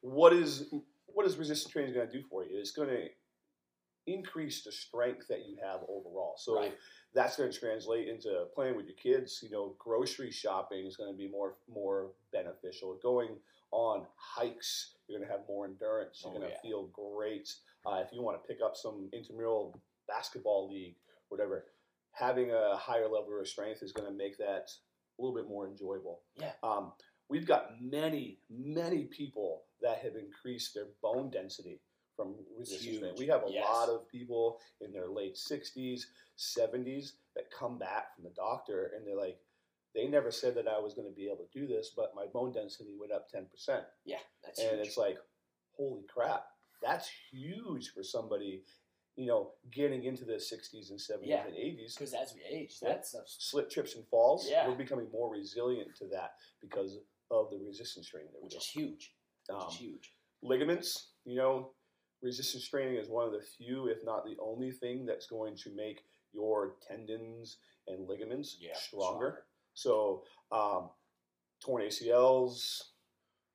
what 0.01 0.33
is 0.33 0.71
what 1.07 1.25
is 1.25 1.37
resistance 1.37 1.71
training 1.71 1.93
going 1.93 2.07
to 2.07 2.11
do 2.11 2.23
for 2.27 2.43
you? 2.43 2.57
It's 2.57 2.71
going 2.71 2.89
to 2.89 3.07
increase 4.07 4.63
the 4.63 4.71
strength 4.71 5.27
that 5.29 5.45
you 5.47 5.55
have 5.63 5.81
overall. 5.87 6.35
So 6.37 6.55
Right. 6.57 6.77
that's 7.13 7.37
going 7.37 7.51
to 7.51 7.57
translate 7.57 8.07
into 8.07 8.45
playing 8.53 8.75
with 8.75 8.85
your 8.87 8.95
kids. 8.95 9.39
You 9.41 9.49
know, 9.49 9.75
grocery 9.79 10.31
shopping 10.31 10.85
is 10.85 10.97
going 10.97 11.11
to 11.11 11.17
be 11.17 11.27
more 11.27 11.57
more 11.67 12.11
beneficial. 12.31 12.95
Going 13.01 13.39
on 13.71 14.05
hikes, 14.15 14.95
you're 15.07 15.17
going 15.19 15.27
to 15.27 15.31
have 15.35 15.47
more 15.47 15.65
endurance. 15.65 16.21
You're 16.23 16.33
Oh, 16.33 16.37
going 16.37 16.49
to 16.49 16.53
yeah. 16.55 16.61
feel 16.61 16.87
great. 16.87 17.49
Uh, 17.85 18.01
if 18.05 18.11
you 18.13 18.21
want 18.21 18.41
to 18.41 18.47
pick 18.47 18.61
up 18.63 18.75
some 18.75 19.09
intramural 19.13 19.79
basketball 20.07 20.67
league, 20.69 20.95
whatever, 21.29 21.65
having 22.11 22.51
a 22.51 22.75
higher 22.77 23.07
level 23.09 23.39
of 23.39 23.47
strength 23.47 23.81
is 23.81 23.91
going 23.91 24.07
to 24.09 24.13
make 24.15 24.37
that 24.37 24.69
a 25.17 25.21
little 25.21 25.35
bit 25.35 25.47
more 25.47 25.67
enjoyable. 25.67 26.21
Yeah. 26.35 26.51
Um, 26.61 26.93
we've 27.29 27.47
got 27.47 27.81
many, 27.81 28.39
many 28.49 29.05
people 29.05 29.63
that 29.81 29.99
have 29.99 30.15
increased 30.15 30.73
their 30.75 30.87
bone 31.01 31.29
density 31.31 31.81
from 32.15 32.35
resistance. 32.57 33.19
We 33.19 33.27
have 33.27 33.43
a 33.45 33.51
Yes. 33.51 33.65
lot 33.67 33.89
of 33.89 34.07
people 34.07 34.59
in 34.81 34.91
their 34.91 35.07
late 35.07 35.35
60s, 35.35 36.05
70s 36.37 37.13
that 37.35 37.49
come 37.51 37.77
back 37.77 38.13
from 38.15 38.23
the 38.23 38.29
doctor 38.31 38.91
and 38.95 39.05
they're 39.05 39.15
like, 39.15 39.39
they 39.95 40.07
never 40.07 40.31
said 40.31 40.55
that 40.55 40.67
I 40.67 40.79
was 40.79 40.93
going 40.95 41.07
to 41.07 41.15
be 41.15 41.27
able 41.27 41.45
to 41.45 41.59
do 41.59 41.67
this, 41.67 41.91
but 41.95 42.15
my 42.15 42.25
bone 42.25 42.51
density 42.51 42.95
went 42.99 43.11
up 43.11 43.29
10%. 43.29 43.85
Yeah. 44.05 44.17
That's 44.43 44.59
and 44.59 44.77
huge. 44.77 44.87
it's 44.87 44.97
like, 44.97 45.17
holy 45.77 46.03
crap, 46.11 46.45
that's 46.81 47.09
huge 47.31 47.89
for 47.93 48.03
somebody, 48.03 48.63
you 49.15 49.27
know, 49.27 49.53
getting 49.71 50.03
into 50.05 50.25
the 50.25 50.33
60s 50.39 50.89
and 50.89 50.99
70s 50.99 51.27
Yeah. 51.27 51.45
and 51.45 51.55
80s 51.55 51.95
because 51.95 52.13
as 52.13 52.33
we 52.33 52.41
age, 52.43 52.77
Yeah. 52.81 52.89
that 52.89 53.05
slip, 53.27 53.69
trips, 53.69 53.95
and 53.95 54.07
falls, 54.07 54.49
Yeah. 54.49 54.67
we're 54.67 54.75
becoming 54.75 55.09
more 55.11 55.29
resilient 55.31 55.95
to 55.97 56.07
that 56.07 56.35
because 56.59 56.99
of 57.29 57.51
the 57.51 57.59
resistance 57.59 58.07
training 58.07 58.31
that 58.33 58.39
we're 58.41 58.45
which 58.45 58.55
is 58.55 58.65
huge. 58.67 59.15
Which 59.47 59.55
Um, 59.55 59.67
is 59.69 59.75
huge. 59.77 60.15
ligaments, 60.41 61.13
you 61.23 61.35
know, 61.35 61.75
resistance 62.23 62.67
training 62.67 62.95
is 62.95 63.09
one 63.09 63.25
of 63.27 63.33
the 63.33 63.41
few, 63.57 63.87
if 63.87 64.03
not 64.03 64.25
the 64.25 64.37
only 64.41 64.71
thing 64.71 65.05
that's 65.05 65.27
going 65.27 65.55
to 65.57 65.69
make 65.75 66.05
your 66.31 66.75
tendons 66.87 67.57
and 67.87 68.07
ligaments 68.07 68.57
Yeah. 68.59 68.73
stronger. 68.75 69.45
So, 69.73 70.23
um, 70.51 70.89
torn 71.59 71.83
ACLs, 71.83 72.91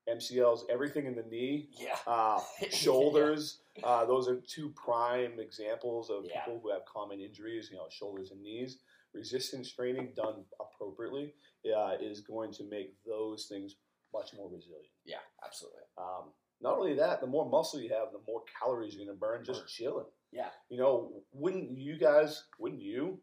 MCLs, 0.07 0.65
everything 0.69 1.07
in 1.07 1.15
the 1.15 1.23
knee, 1.25 1.71
Yeah. 1.73 1.99
uh, 2.07 2.41
shoulders. 2.71 3.61
Uh, 3.83 4.05
those 4.07 4.29
are 4.29 4.41
two 4.41 4.71
prime 4.71 5.39
examples 5.41 6.11
of 6.11 6.25
Yeah. 6.25 6.45
people 6.45 6.61
who 6.61 6.71
have 6.71 6.85
common 6.85 7.21
injuries, 7.21 7.71
you 7.71 7.77
know, 7.77 7.89
shoulders 7.89 8.31
and 8.31 8.43
knees. 8.43 8.81
Resistance 9.13 9.73
training 9.73 10.13
done 10.15 10.45
appropriately 10.61 11.35
uh, 11.75 11.97
is 12.01 12.21
going 12.21 12.53
to 12.53 12.65
make 12.65 13.03
those 13.05 13.47
things 13.47 13.77
much 14.13 14.33
more 14.35 14.49
resilient. 14.49 14.93
Yeah. 15.05 15.21
Absolutely. 15.45 15.83
Um, 15.97 16.33
not 16.61 16.79
only 16.79 16.95
that, 16.95 17.21
the 17.21 17.27
more 17.27 17.49
muscle 17.49 17.81
you 17.81 17.91
have, 17.91 18.13
the 18.13 18.21
more 18.27 18.43
calories 18.61 18.95
you're 18.95 19.05
going 19.05 19.17
to 19.17 19.21
burn 19.21 19.45
just 19.45 19.69
chilling. 19.69 20.07
Yeah. 20.33 20.49
You 20.69 20.79
know, 20.79 21.13
wouldn't 21.33 21.79
you 21.79 21.99
guys, 21.99 22.45
wouldn't 22.59 22.83
you 22.83 23.19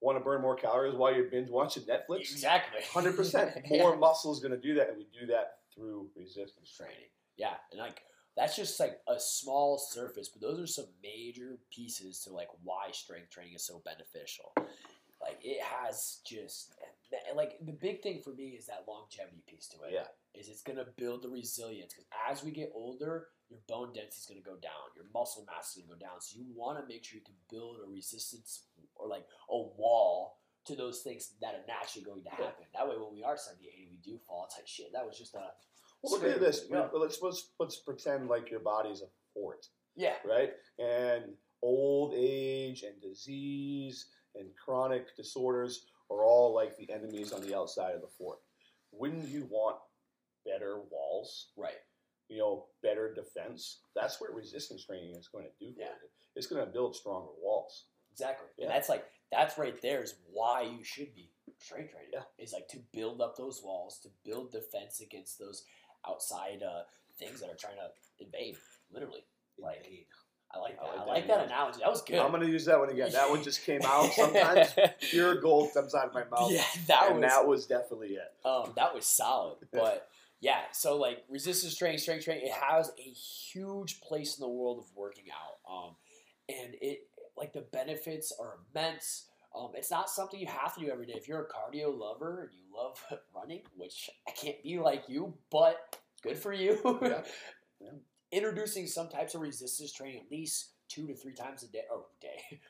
want 0.00 0.18
to 0.18 0.24
burn 0.24 0.42
more 0.42 0.56
calories 0.56 0.94
while 0.94 1.14
you're 1.14 1.30
binge 1.30 1.50
watching 1.50 1.84
Netflix? 1.84 2.32
Exactly. 2.32 2.80
100%. 2.92 3.62
Yeah. 3.70 3.82
More 3.82 3.96
muscle 3.96 4.32
is 4.32 4.40
going 4.40 4.52
to 4.52 4.60
do 4.60 4.74
that, 4.74 4.88
and 4.88 4.98
we 4.98 5.06
do 5.18 5.26
that 5.26 5.58
through 5.74 6.08
resistance 6.16 6.70
training. 6.76 7.08
Yeah, 7.36 7.54
and 7.72 7.80
like 7.80 8.02
that's 8.36 8.56
just 8.56 8.78
like 8.78 9.00
a 9.08 9.18
small 9.18 9.78
surface, 9.78 10.28
but 10.28 10.42
those 10.42 10.60
are 10.60 10.66
some 10.66 10.86
major 11.02 11.58
pieces 11.70 12.20
to 12.20 12.32
like 12.32 12.48
why 12.62 12.90
strength 12.92 13.30
training 13.30 13.54
is 13.54 13.64
so 13.64 13.82
beneficial. 13.84 14.52
Like 15.20 15.38
it 15.42 15.62
has 15.62 16.18
just 16.26 16.74
like 17.34 17.58
the 17.64 17.72
big 17.72 18.02
thing 18.02 18.20
for 18.22 18.30
me 18.30 18.56
is 18.58 18.66
that 18.66 18.84
longevity 18.88 19.42
piece 19.46 19.68
to 19.68 19.76
it. 19.86 19.92
Yeah. 19.92 20.06
Is 20.34 20.48
it's 20.48 20.62
gonna 20.62 20.86
build 20.96 21.22
the 21.22 21.28
resilience 21.28 21.92
because 21.92 22.06
as 22.30 22.44
we 22.44 22.50
get 22.52 22.70
older, 22.74 23.28
your 23.48 23.58
bone 23.68 23.92
density 23.92 24.16
is 24.20 24.26
gonna 24.28 24.40
go 24.56 24.60
down, 24.60 24.94
your 24.94 25.06
muscle 25.12 25.44
mass 25.46 25.74
is 25.76 25.82
gonna 25.82 25.98
go 25.98 26.06
down. 26.06 26.20
So 26.20 26.38
you 26.38 26.46
want 26.54 26.78
to 26.78 26.86
make 26.86 27.04
sure 27.04 27.18
you 27.18 27.24
can 27.24 27.34
build 27.50 27.78
a 27.84 27.90
resistance 27.90 28.66
or 28.94 29.08
like 29.08 29.26
a 29.50 29.56
wall 29.56 30.36
to 30.66 30.76
those 30.76 31.02
things 31.02 31.32
that 31.40 31.54
are 31.54 31.64
naturally 31.66 32.04
going 32.04 32.22
to 32.22 32.30
Yeah. 32.30 32.46
happen. 32.46 32.64
That 32.74 32.88
way, 32.88 32.96
when 32.96 33.12
we 33.12 33.24
are 33.24 33.36
70, 33.36 33.66
80, 33.66 33.88
we 33.90 33.96
do 33.96 34.18
fall. 34.18 34.44
It's 34.44 34.56
like 34.56 34.68
shit. 34.68 34.92
That 34.92 35.04
was 35.06 35.18
just 35.18 35.34
a 35.34 35.52
Well, 36.02 36.12
look 36.12 36.22
at 36.24 36.38
this. 36.38 36.66
Yeah. 36.70 36.88
Let's, 36.92 37.20
let's, 37.20 37.50
let's 37.58 37.76
pretend 37.76 38.28
like 38.28 38.50
your 38.50 38.60
body's 38.60 39.02
a 39.02 39.08
fort, 39.34 39.66
Yeah. 39.96 40.16
right? 40.24 40.52
And 40.78 41.36
old 41.62 42.14
age 42.14 42.82
and 42.84 43.00
disease 43.02 44.06
and 44.36 44.48
chronic 44.56 45.16
disorders 45.16 45.86
are 46.10 46.24
all 46.24 46.54
like 46.54 46.76
the 46.76 46.88
enemies 46.92 47.32
on 47.32 47.40
the 47.42 47.54
outside 47.54 47.94
of 47.94 48.00
the 48.02 48.08
fort. 48.08 48.38
Wouldn't 48.92 49.28
you 49.28 49.46
want 49.50 49.76
better 50.50 50.80
walls? 50.90 51.48
Right. 51.56 51.78
you 52.28 52.38
know, 52.38 52.66
better 52.82 53.12
defense. 53.12 53.80
That's 53.96 54.20
what 54.20 54.32
resistance 54.34 54.84
training 54.84 55.16
is 55.16 55.28
going 55.28 55.44
to 55.46 55.64
do 55.64 55.72
for 55.74 55.80
Yeah. 55.80 55.86
you. 56.02 56.08
It's 56.36 56.46
going 56.46 56.64
to 56.64 56.70
build 56.72 56.94
stronger 56.94 57.32
walls. 57.42 57.86
Exactly. 58.12 58.46
Yeah. 58.56 58.66
And 58.66 58.74
that's 58.74 58.88
like 58.88 59.04
that's 59.32 59.58
right 59.58 59.80
there 59.82 60.02
is 60.02 60.14
why 60.32 60.62
you 60.62 60.84
should 60.84 61.12
be 61.14 61.30
strength 61.58 61.90
training. 61.92 62.10
Yeah. 62.12 62.22
Is 62.38 62.52
like 62.52 62.68
to 62.68 62.78
build 62.92 63.20
up 63.20 63.36
those 63.36 63.60
walls, 63.64 63.98
to 64.04 64.08
build 64.24 64.52
defense 64.52 65.00
against 65.00 65.38
those 65.40 65.64
outside 66.08 66.62
uh, 66.62 66.82
things 67.18 67.40
that 67.40 67.50
are 67.50 67.56
trying 67.56 67.76
to 67.76 68.24
invade. 68.24 68.56
Literally. 68.92 69.24
Like 69.58 69.84
I 70.54 70.58
like 70.58 70.76
that. 70.78 70.84
I 70.84 70.98
like 70.98 71.06
like, 71.06 71.26
that 71.28 71.36
that 71.38 71.46
analogy. 71.46 71.80
That 71.80 71.90
was 71.90 72.02
good. 72.02 72.18
I'm 72.18 72.30
going 72.30 72.42
to 72.42 72.48
use 72.48 72.64
that 72.66 72.78
one 72.78 72.90
again. 72.90 73.12
That 73.12 73.28
one 73.30 73.42
just 73.42 73.64
came 73.64 73.80
out. 73.84 74.12
Sometimes 74.12 74.74
pure 75.00 75.34
gold 75.40 75.70
comes 75.74 75.94
out 75.94 76.06
of 76.08 76.14
my 76.14 76.24
mouth. 76.30 76.50
yeah, 76.52 76.64
that 76.88 77.10
and 77.10 77.20
was 77.20 77.30
that 77.30 77.46
was 77.46 77.66
definitely 77.66 78.08
it. 78.14 78.46
um, 78.46 78.72
that 78.76 78.94
was 78.94 79.04
solid. 79.06 79.58
But 79.72 80.08
yeah, 80.40 80.60
so 80.72 80.96
like 80.96 81.24
resistance 81.28 81.76
training, 81.76 81.98
strength 81.98 82.24
training, 82.24 82.46
it 82.46 82.52
has 82.52 82.90
a 82.98 83.10
huge 83.10 84.00
place 84.00 84.38
in 84.38 84.42
the 84.42 84.48
world 84.48 84.78
of 84.78 84.86
working 84.96 85.24
out. 85.30 85.72
Um, 85.72 85.96
and 86.48 86.74
it 86.80 87.00
like 87.36 87.52
the 87.52 87.60
benefits 87.72 88.32
are 88.40 88.58
immense. 88.74 89.26
Um, 89.56 89.70
it's 89.74 89.90
not 89.90 90.08
something 90.08 90.38
you 90.38 90.46
have 90.46 90.74
to 90.76 90.80
do 90.80 90.90
every 90.90 91.06
day. 91.06 91.14
If 91.16 91.28
you're 91.28 91.42
a 91.42 91.46
cardio 91.48 91.96
lover 91.96 92.42
and 92.42 92.50
you 92.52 92.64
love 92.74 93.02
running, 93.34 93.62
which 93.76 94.08
I 94.26 94.30
can't 94.30 94.62
be 94.62 94.78
like 94.78 95.04
you, 95.08 95.34
but 95.50 95.96
good 96.22 96.38
for 96.38 96.52
you. 96.52 96.78
Yeah. 97.02 97.22
Introducing 98.32 98.86
some 98.86 99.08
types 99.08 99.34
of 99.34 99.40
resistance 99.40 99.92
training 99.92 100.22
at 100.24 100.30
least 100.30 100.70
two 100.88 101.06
to 101.08 101.14
three 101.14 101.34
times 101.34 101.64
a 101.64 101.68
day. 101.68 101.82
Or 101.90 102.04
day. 102.20 102.60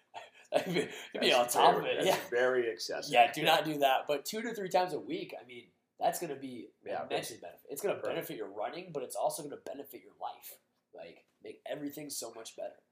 That'd 0.53 0.75
be, 1.13 1.19
be 1.21 1.33
on 1.33 1.49
top 1.49 1.75
very- 1.77 1.99
of 1.99 1.99
it. 2.01 2.07
Yeah. 2.07 2.17
very 2.31 2.71
excessive. 2.71 3.13
Yeah, 3.13 3.31
do 3.31 3.43
not 3.43 3.65
do 3.65 3.79
that. 3.79 4.07
But 4.09 4.25
two 4.25 4.41
to 4.43 4.55
three 4.55 4.69
times 4.71 4.95
a 4.95 4.99
week, 4.99 5.35
I 5.41 5.47
mean, 5.47 5.65
that's 6.01 6.19
going 6.19 6.35
to 6.35 6.41
be 6.41 6.69
Yeah, 6.85 7.05
immensely 7.07 7.39
benefit. 7.41 7.67
It's 7.71 7.83
going 7.83 7.95
to 7.95 8.01
Right. 8.03 8.15
benefit 8.15 8.37
your 8.37 8.49
running, 8.51 8.93
but 8.93 9.03
it's 9.03 9.17
also 9.17 9.43
going 9.43 9.51
to 9.57 9.63
benefit 9.65 10.03
your 10.03 10.15
life. 10.21 10.59
Like, 10.95 11.27
make 11.43 11.63
everything 11.67 12.11
so 12.11 12.33
much 12.35 12.57
better. 12.57 12.83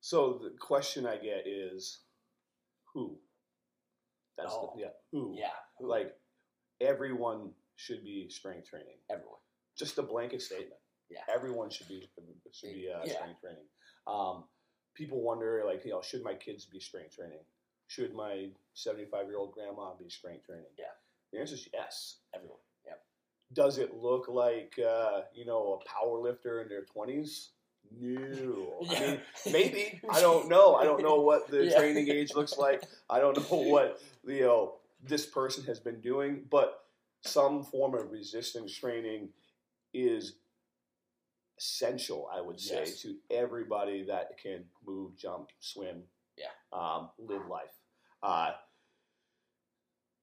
So 0.00 0.38
the 0.38 0.50
question 0.58 1.06
I 1.06 1.16
get 1.16 1.46
is, 1.46 2.00
who? 2.92 3.20
That's 4.36 4.52
Oh. 4.52 4.72
the, 4.74 4.82
yeah, 4.82 4.92
who? 5.10 5.34
Yeah, 5.36 5.54
who- 5.78 5.86
Like 5.86 6.18
everyone 6.80 7.54
should 7.76 8.02
be 8.04 8.28
strength 8.28 8.68
training. 8.68 8.98
everyone. 9.08 9.40
Just 9.76 9.98
a 9.98 10.02
blanket 10.02 10.42
statement. 10.42 10.80
Yeah. 11.08 11.24
Everyone 11.28 11.70
should 11.70 11.88
be 11.88 12.10
should 12.52 12.74
be 12.74 12.90
uh, 12.90 13.04
Yeah. 13.04 13.14
strength 13.14 13.40
training. 13.40 13.68
Um, 14.06 14.48
people 14.94 15.20
wonder, 15.22 15.64
like, 15.64 15.84
you 15.84 15.90
know, 15.90 16.02
should 16.02 16.22
my 16.22 16.34
kids 16.34 16.66
be 16.66 16.80
strength 16.80 17.14
training? 17.14 17.44
Should 17.86 18.14
my 18.14 18.54
75 18.74 19.26
year 19.26 19.36
old 19.36 19.52
grandma 19.52 19.94
be 19.94 20.08
strength 20.10 20.46
training? 20.46 20.74
Yeah. 20.76 20.92
The 21.32 21.40
answer 21.40 21.54
is 21.54 21.68
yes. 21.72 22.16
Everyone. 22.34 22.58
Yep. 22.86 23.00
Does 23.52 23.78
it 23.78 23.94
look 23.94 24.28
like, 24.28 24.74
uh, 24.78 25.22
you 25.34 25.44
know, 25.44 25.80
a 25.80 25.88
power 25.88 26.18
lifter 26.18 26.60
in 26.62 26.68
their 26.68 26.84
20s? 26.84 27.48
No. 27.98 28.80
I 28.90 29.00
mean, 29.00 29.20
maybe. 29.50 30.00
I 30.10 30.20
don't 30.20 30.48
know. 30.48 30.74
I 30.76 30.84
don't 30.84 31.02
know 31.02 31.20
what 31.20 31.48
the 31.50 31.64
Yeah. 31.70 31.78
training 31.78 32.08
age 32.08 32.34
looks 32.34 32.56
like. 32.58 32.82
I 33.10 33.20
don't 33.20 33.36
know 33.36 33.56
what, 33.62 34.00
you 34.26 34.40
know, 34.42 34.74
this 35.02 35.26
person 35.26 35.64
has 35.64 35.80
been 35.80 36.00
doing, 36.00 36.44
but 36.50 36.80
some 37.22 37.62
form 37.64 37.94
of 37.94 38.10
resistance 38.10 38.74
training 38.74 39.30
is 39.92 40.34
essential, 41.58 42.28
I 42.32 42.40
would 42.40 42.58
say, 42.60 42.80
Yes. 42.80 43.02
to 43.02 43.16
everybody 43.30 44.04
that 44.04 44.38
can 44.42 44.64
move, 44.86 45.16
jump, 45.16 45.50
swim, 45.60 46.02
Yeah. 46.36 46.46
um, 46.72 47.10
live 47.18 47.46
life. 47.48 47.74
Uh, 48.22 48.52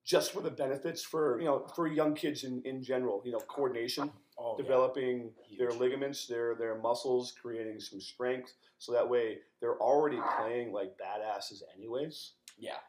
just 0.09 0.31
for 0.33 0.41
the 0.41 0.49
benefits 0.49 1.03
for 1.03 1.39
you 1.39 1.45
know 1.45 1.67
for 1.75 1.85
young 1.85 2.15
kids 2.15 2.43
in, 2.43 2.61
in 2.65 2.81
general, 2.83 3.21
you 3.23 3.31
know, 3.31 3.39
coordination, 3.47 4.11
Oh, 4.41 4.55
yeah. 4.57 4.63
developing 4.63 5.31
their 5.59 5.71
ligaments, 5.71 6.25
their 6.25 6.55
their 6.55 6.79
muscles, 6.79 7.31
creating 7.39 7.79
some 7.79 8.01
strength, 8.01 8.53
so 8.79 8.91
that 8.91 9.07
way 9.07 9.37
they're 9.61 9.77
already 9.79 10.19
playing 10.37 10.73
like 10.73 10.97
badasses 10.97 11.61
anyways 11.77 12.33
Yeah. 12.57 12.79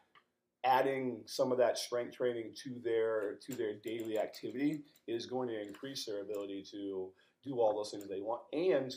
adding 0.65 1.23
some 1.27 1.53
of 1.53 1.59
that 1.59 1.77
strength 1.77 2.17
training 2.17 2.55
to 2.63 2.81
their 2.83 3.35
to 3.47 3.55
their 3.55 3.75
daily 3.75 4.19
activity 4.19 4.83
is 5.07 5.27
going 5.27 5.49
to 5.49 5.61
increase 5.61 6.07
their 6.07 6.21
ability 6.23 6.63
to 6.71 7.13
do 7.43 7.61
all 7.61 7.75
those 7.75 7.91
things 7.91 8.07
they 8.09 8.21
want 8.21 8.43
and 8.53 8.95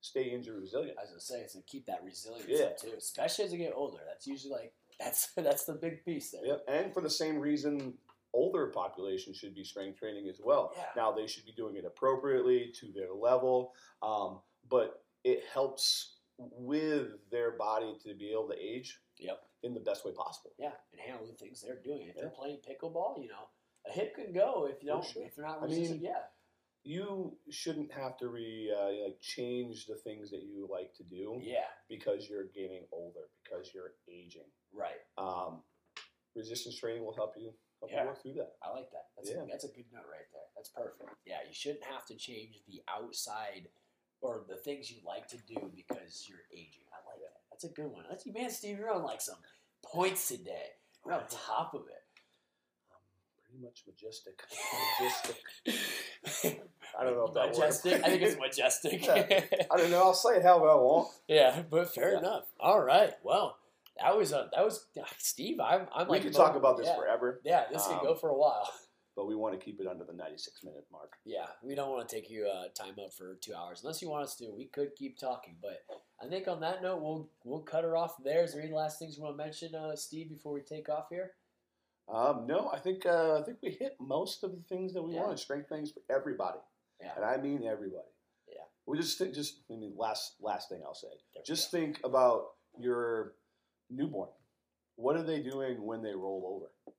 stay 0.00 0.24
injury 0.24 0.60
resilient. 0.60 0.96
As 1.02 1.10
I 1.10 1.14
was 1.14 1.28
gonna 1.28 1.40
say 1.40 1.44
it's 1.44 1.54
to 1.54 1.62
keep 1.62 1.84
that 1.86 2.02
resilience 2.04 2.46
Yeah. 2.48 2.72
too, 2.74 2.94
especially 2.96 3.44
as 3.46 3.50
they 3.50 3.56
get 3.58 3.72
older. 3.74 3.98
That's 4.06 4.26
usually 4.26 4.52
like 4.52 4.74
that's 5.00 5.28
that's 5.36 5.64
the 5.64 5.74
big 5.74 6.04
piece 6.04 6.30
there. 6.30 6.44
Yep. 6.44 6.64
And 6.68 6.94
for 6.94 7.00
the 7.00 7.10
same 7.10 7.38
reason, 7.38 7.94
older 8.32 8.66
population 8.68 9.32
should 9.34 9.54
be 9.54 9.64
strength 9.64 9.98
training 9.98 10.28
as 10.28 10.40
well. 10.42 10.72
Yeah. 10.76 10.84
Now 10.96 11.12
they 11.12 11.26
should 11.26 11.44
be 11.44 11.52
doing 11.52 11.76
it 11.76 11.84
appropriately 11.86 12.72
to 12.80 12.92
their 12.94 13.12
level, 13.14 13.72
um, 14.02 14.40
but 14.68 15.02
it 15.24 15.42
helps 15.52 16.16
with 16.38 17.08
their 17.30 17.52
body 17.52 17.94
to 18.04 18.14
be 18.14 18.30
able 18.30 18.48
to 18.48 18.56
age 18.58 19.00
Yep. 19.18 19.40
in 19.62 19.72
the 19.72 19.80
best 19.80 20.04
way 20.04 20.12
possible. 20.12 20.50
Yeah, 20.58 20.72
and 20.92 21.00
handle 21.00 21.26
the 21.26 21.32
things 21.32 21.62
they're 21.62 21.80
doing. 21.82 22.08
If 22.08 22.16
they're 22.16 22.28
playing 22.28 22.58
pickleball, 22.58 23.22
you 23.22 23.28
know, 23.28 23.48
a 23.88 23.92
hip 23.92 24.14
can 24.14 24.32
go 24.34 24.66
if 24.70 24.82
you 24.82 24.88
don't 24.90 25.02
sure. 25.04 25.22
if 25.24 25.34
they're 25.34 25.46
not 25.46 25.60
I 25.62 25.64
resistant. 25.64 26.02
mean, 26.02 26.10
yeah. 26.10 26.18
You 26.86 27.36
shouldn't 27.50 27.90
have 27.92 28.16
to 28.18 28.28
re 28.28 28.70
uh, 28.72 29.04
like 29.04 29.20
change 29.20 29.86
the 29.86 29.96
things 29.96 30.30
that 30.30 30.44
you 30.44 30.68
like 30.70 30.94
to 30.94 31.02
do. 31.02 31.40
Yeah. 31.42 31.66
because 31.88 32.28
you're 32.30 32.44
getting 32.54 32.82
older, 32.92 33.26
because 33.42 33.72
you're 33.74 33.94
aging. 34.08 34.46
Right. 34.72 35.02
Um, 35.18 35.62
resistance 36.36 36.78
training 36.78 37.04
will 37.04 37.14
help 37.16 37.34
you 37.36 37.50
help 37.80 37.90
Yeah. 37.90 38.02
you 38.02 38.06
work 38.08 38.22
through 38.22 38.34
that. 38.34 38.52
I 38.62 38.70
like 38.70 38.90
that. 38.92 39.06
That's 39.16 39.30
Yeah. 39.30 39.42
a, 39.42 39.46
that's 39.46 39.64
a 39.64 39.68
good 39.68 39.86
note 39.92 40.06
right 40.10 40.30
there. 40.32 40.46
That's 40.54 40.68
perfect. 40.68 41.10
Yeah, 41.26 41.38
you 41.46 41.52
shouldn't 41.52 41.84
have 41.84 42.06
to 42.06 42.14
change 42.14 42.62
the 42.68 42.82
outside 42.88 43.68
or 44.20 44.44
the 44.48 44.56
things 44.56 44.88
you 44.90 44.98
like 45.04 45.26
to 45.28 45.38
do 45.38 45.56
because 45.74 46.26
you're 46.28 46.46
aging. 46.52 46.86
I 46.92 47.02
like 47.10 47.20
that. 47.20 47.40
That's 47.50 47.64
a 47.64 47.68
good 47.68 47.90
one. 47.90 48.04
That's 48.08 48.26
man, 48.26 48.50
Steve. 48.50 48.78
You're 48.78 48.94
on 48.94 49.02
like 49.02 49.20
some 49.20 49.36
points 49.84 50.28
today. 50.28 50.78
You're 51.04 51.14
on 51.14 51.26
top 51.28 51.74
of 51.74 51.82
it. 51.88 52.04
Um, 52.92 53.00
pretty 53.44 53.62
much 53.64 53.82
majestic. 53.86 54.40
majestic. 55.00 56.62
I 56.98 57.04
don't 57.04 57.14
know 57.14 57.26
if 57.26 57.34
that 57.34 57.48
majestic. 57.48 57.92
works. 57.92 58.04
I 58.04 58.08
think 58.10 58.22
it's 58.22 58.38
majestic. 58.40 59.02
Yeah. 59.06 59.64
I 59.70 59.76
don't 59.76 59.90
know. 59.90 60.02
I'll 60.02 60.14
say 60.14 60.36
it 60.36 60.42
however 60.42 60.70
I 60.70 60.74
want. 60.76 61.08
Yeah, 61.28 61.62
but 61.70 61.94
fair 61.94 62.12
Yeah. 62.12 62.18
enough. 62.20 62.44
All 62.60 62.80
right. 62.80 63.12
Well, 63.22 63.56
that 64.00 64.16
was 64.16 64.32
a 64.32 64.48
that 64.54 64.64
was 64.64 64.86
Steve. 65.18 65.58
I'm 65.60 65.86
I'm 65.94 66.06
we 66.08 66.12
like 66.16 66.22
could 66.22 66.32
talk 66.34 66.56
about 66.56 66.76
this 66.78 66.86
yeah. 66.86 66.96
forever, 66.96 67.40
Yeah, 67.44 67.64
this 67.72 67.86
could 67.86 68.00
go 68.02 68.12
Um, 68.12 68.18
for 68.18 68.30
a 68.30 68.36
while. 68.36 68.68
but 69.16 69.26
we 69.26 69.34
want 69.34 69.58
to 69.58 69.64
keep 69.64 69.80
it 69.80 69.86
under 69.86 70.04
the 70.04 70.12
96 70.12 70.62
minute 70.64 70.84
mark. 70.92 71.12
Yeah, 71.24 71.46
we 71.62 71.74
don't 71.74 71.90
want 71.90 72.06
to 72.08 72.14
take 72.14 72.28
you 72.30 72.46
uh, 72.46 72.68
time 72.74 72.94
up 73.02 73.12
for 73.14 73.36
two 73.40 73.54
hours 73.54 73.80
unless 73.82 74.02
you 74.02 74.10
want 74.10 74.24
us 74.24 74.36
to. 74.36 74.50
We 74.54 74.66
could 74.66 74.94
keep 74.94 75.18
talking, 75.18 75.56
but 75.62 75.84
I 76.22 76.28
think 76.28 76.48
on 76.48 76.60
that 76.60 76.82
note, 76.82 77.00
we'll 77.02 77.28
we'll 77.44 77.60
cut 77.62 77.84
her 77.84 77.96
off 77.96 78.14
there. 78.22 78.44
Is 78.44 78.52
there 78.52 78.62
any 78.62 78.72
last 78.72 78.98
things 78.98 79.16
you 79.16 79.22
want 79.22 79.36
to 79.38 79.42
mention, 79.44 79.74
uh, 79.74 79.96
Steve, 79.96 80.28
before 80.30 80.52
we 80.52 80.60
take 80.60 80.88
off 80.90 81.06
here? 81.10 81.32
Um, 82.08 82.46
no, 82.46 82.70
I 82.72 82.78
think 82.78 83.04
uh, 83.06 83.38
I 83.38 83.42
think 83.42 83.58
we 83.62 83.70
hit 83.70 83.96
most 83.98 84.44
of 84.44 84.52
the 84.52 84.62
things 84.68 84.92
that 84.92 85.02
we 85.02 85.14
Yeah. 85.14 85.22
wanted. 85.22 85.38
Strength 85.38 85.68
things 85.70 85.90
for 85.92 86.02
everybody, 86.14 86.58
Yeah. 87.00 87.12
and 87.16 87.24
I 87.24 87.36
mean 87.36 87.64
everybody. 87.64 88.08
Yeah. 88.48 88.62
We 88.86 88.96
just 88.98 89.18
think, 89.18 89.34
just 89.34 89.60
I 89.70 89.76
mean, 89.76 89.94
last 89.96 90.34
last 90.40 90.68
thing 90.68 90.80
I'll 90.84 90.94
say. 90.94 91.08
There 91.34 91.42
Just 91.46 91.70
think 91.70 92.00
about 92.04 92.42
your 92.78 93.34
newborn. 93.90 94.30
What 94.96 95.16
are 95.16 95.22
they 95.22 95.40
doing 95.42 95.84
when 95.84 96.02
they 96.02 96.14
roll 96.14 96.56
over? 96.56 96.94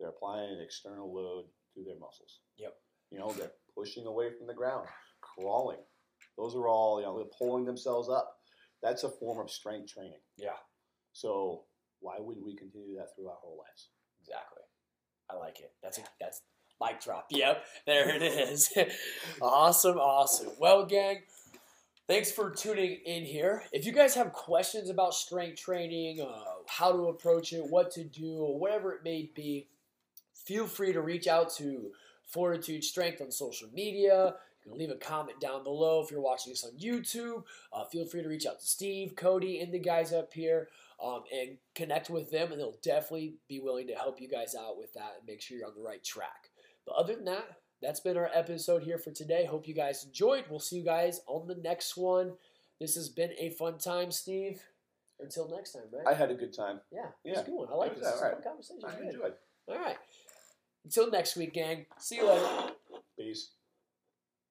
They're 0.00 0.08
applying 0.10 0.50
an 0.50 0.60
external 0.62 1.12
load 1.14 1.44
to 1.74 1.84
their 1.84 1.98
muscles. 1.98 2.40
Yep. 2.58 2.74
You 3.10 3.18
know, 3.18 3.32
they're 3.32 3.52
pushing 3.76 4.06
away 4.06 4.30
from 4.36 4.46
the 4.46 4.54
ground, 4.54 4.88
crawling. 5.20 5.78
Those 6.38 6.56
are 6.56 6.66
all, 6.68 7.00
you 7.00 7.06
know, 7.06 7.16
they're 7.16 7.30
pulling 7.38 7.64
themselves 7.64 8.08
up. 8.08 8.36
That's 8.82 9.04
a 9.04 9.08
form 9.10 9.38
of 9.40 9.50
strength 9.50 9.92
training. 9.92 10.18
Yeah, 10.36 10.58
So 11.12 11.64
why 12.00 12.16
wouldn't 12.18 12.44
we 12.44 12.56
continue 12.56 12.96
that 12.96 13.08
through 13.14 13.28
our 13.28 13.36
whole 13.40 13.58
lives? 13.58 13.88
exactly. 14.20 14.62
I 15.30 15.36
like 15.36 15.60
it. 15.60 15.72
That's 15.82 15.98
a, 15.98 16.02
that's 16.20 16.40
mic 16.80 17.00
drop. 17.00 17.26
Yep, 17.30 17.64
there 17.86 18.14
it 18.14 18.22
is. 18.22 18.72
awesome, 19.42 19.98
awesome. 19.98 20.50
Well, 20.58 20.86
gang, 20.86 21.22
thanks 22.06 22.30
for 22.30 22.50
tuning 22.50 22.98
in 23.04 23.24
here. 23.24 23.64
If 23.72 23.86
you 23.86 23.92
guys 23.92 24.14
have 24.14 24.32
questions 24.32 24.90
about 24.90 25.14
strength 25.14 25.60
training, 25.60 26.20
uh, 26.20 26.44
how 26.66 26.92
to 26.92 27.08
approach 27.08 27.52
it, 27.52 27.64
what 27.68 27.90
to 27.92 28.04
do, 28.04 28.36
or 28.38 28.58
whatever 28.58 28.92
it 28.92 29.04
may 29.04 29.30
be, 29.34 29.68
feel 30.34 30.66
free 30.66 30.92
to 30.92 31.00
reach 31.00 31.26
out 31.26 31.54
to 31.56 31.90
Fortitude 32.26 32.84
Strength 32.84 33.20
on 33.20 33.30
social 33.30 33.68
media. 33.72 34.34
You 34.64 34.70
can 34.72 34.78
leave 34.78 34.90
a 34.90 34.96
comment 34.96 35.40
down 35.40 35.62
below 35.62 36.02
if 36.02 36.10
you're 36.10 36.20
watching 36.20 36.52
this 36.52 36.64
on 36.64 36.72
YouTube. 36.78 37.44
Uh, 37.72 37.84
feel 37.84 38.06
free 38.06 38.22
to 38.22 38.28
reach 38.28 38.46
out 38.46 38.60
to 38.60 38.66
Steve, 38.66 39.14
Cody, 39.14 39.60
and 39.60 39.72
the 39.72 39.78
guys 39.78 40.12
up 40.12 40.32
here 40.32 40.68
um, 41.04 41.22
and 41.32 41.58
connect 41.74 42.08
with 42.08 42.30
them, 42.30 42.50
and 42.50 42.60
they'll 42.60 42.78
definitely 42.82 43.34
be 43.48 43.60
willing 43.60 43.86
to 43.88 43.94
help 43.94 44.20
you 44.20 44.28
guys 44.28 44.54
out 44.54 44.78
with 44.78 44.92
that 44.94 45.16
and 45.18 45.26
make 45.26 45.42
sure 45.42 45.58
you're 45.58 45.66
on 45.66 45.74
the 45.76 45.82
right 45.82 46.02
track. 46.02 46.43
But 46.86 46.96
other 46.96 47.14
than 47.14 47.24
that, 47.26 47.44
that's 47.82 48.00
been 48.00 48.16
our 48.16 48.30
episode 48.34 48.82
here 48.82 48.98
for 48.98 49.10
today. 49.10 49.44
Hope 49.46 49.66
you 49.68 49.74
guys 49.74 50.04
enjoyed. 50.04 50.44
We'll 50.50 50.60
see 50.60 50.76
you 50.76 50.84
guys 50.84 51.20
on 51.26 51.46
the 51.46 51.54
next 51.56 51.96
one. 51.96 52.32
This 52.80 52.94
has 52.96 53.08
been 53.08 53.30
a 53.38 53.50
fun 53.50 53.78
time, 53.78 54.10
Steve. 54.10 54.62
Until 55.20 55.48
next 55.48 55.72
time, 55.72 55.82
right? 55.92 56.06
I 56.06 56.14
had 56.14 56.30
a 56.30 56.34
good 56.34 56.52
time. 56.52 56.80
yeah, 56.90 57.06
Yeah. 57.24 57.42
good 57.42 57.54
one. 57.54 57.68
I 57.70 57.74
like 57.76 57.92
It 57.92 58.00
this. 58.00 58.04
was 58.04 58.14
a 58.14 58.16
alright. 58.24 58.34
fun 58.34 58.42
conversation. 58.42 58.84
I 58.84 59.00
enjoyed. 59.08 59.34
All 59.68 59.78
right. 59.78 59.96
Until 60.84 61.10
next 61.10 61.36
week, 61.36 61.54
gang. 61.54 61.86
See 61.98 62.16
you 62.16 62.26
later. 62.28 62.72
Peace. 63.16 63.50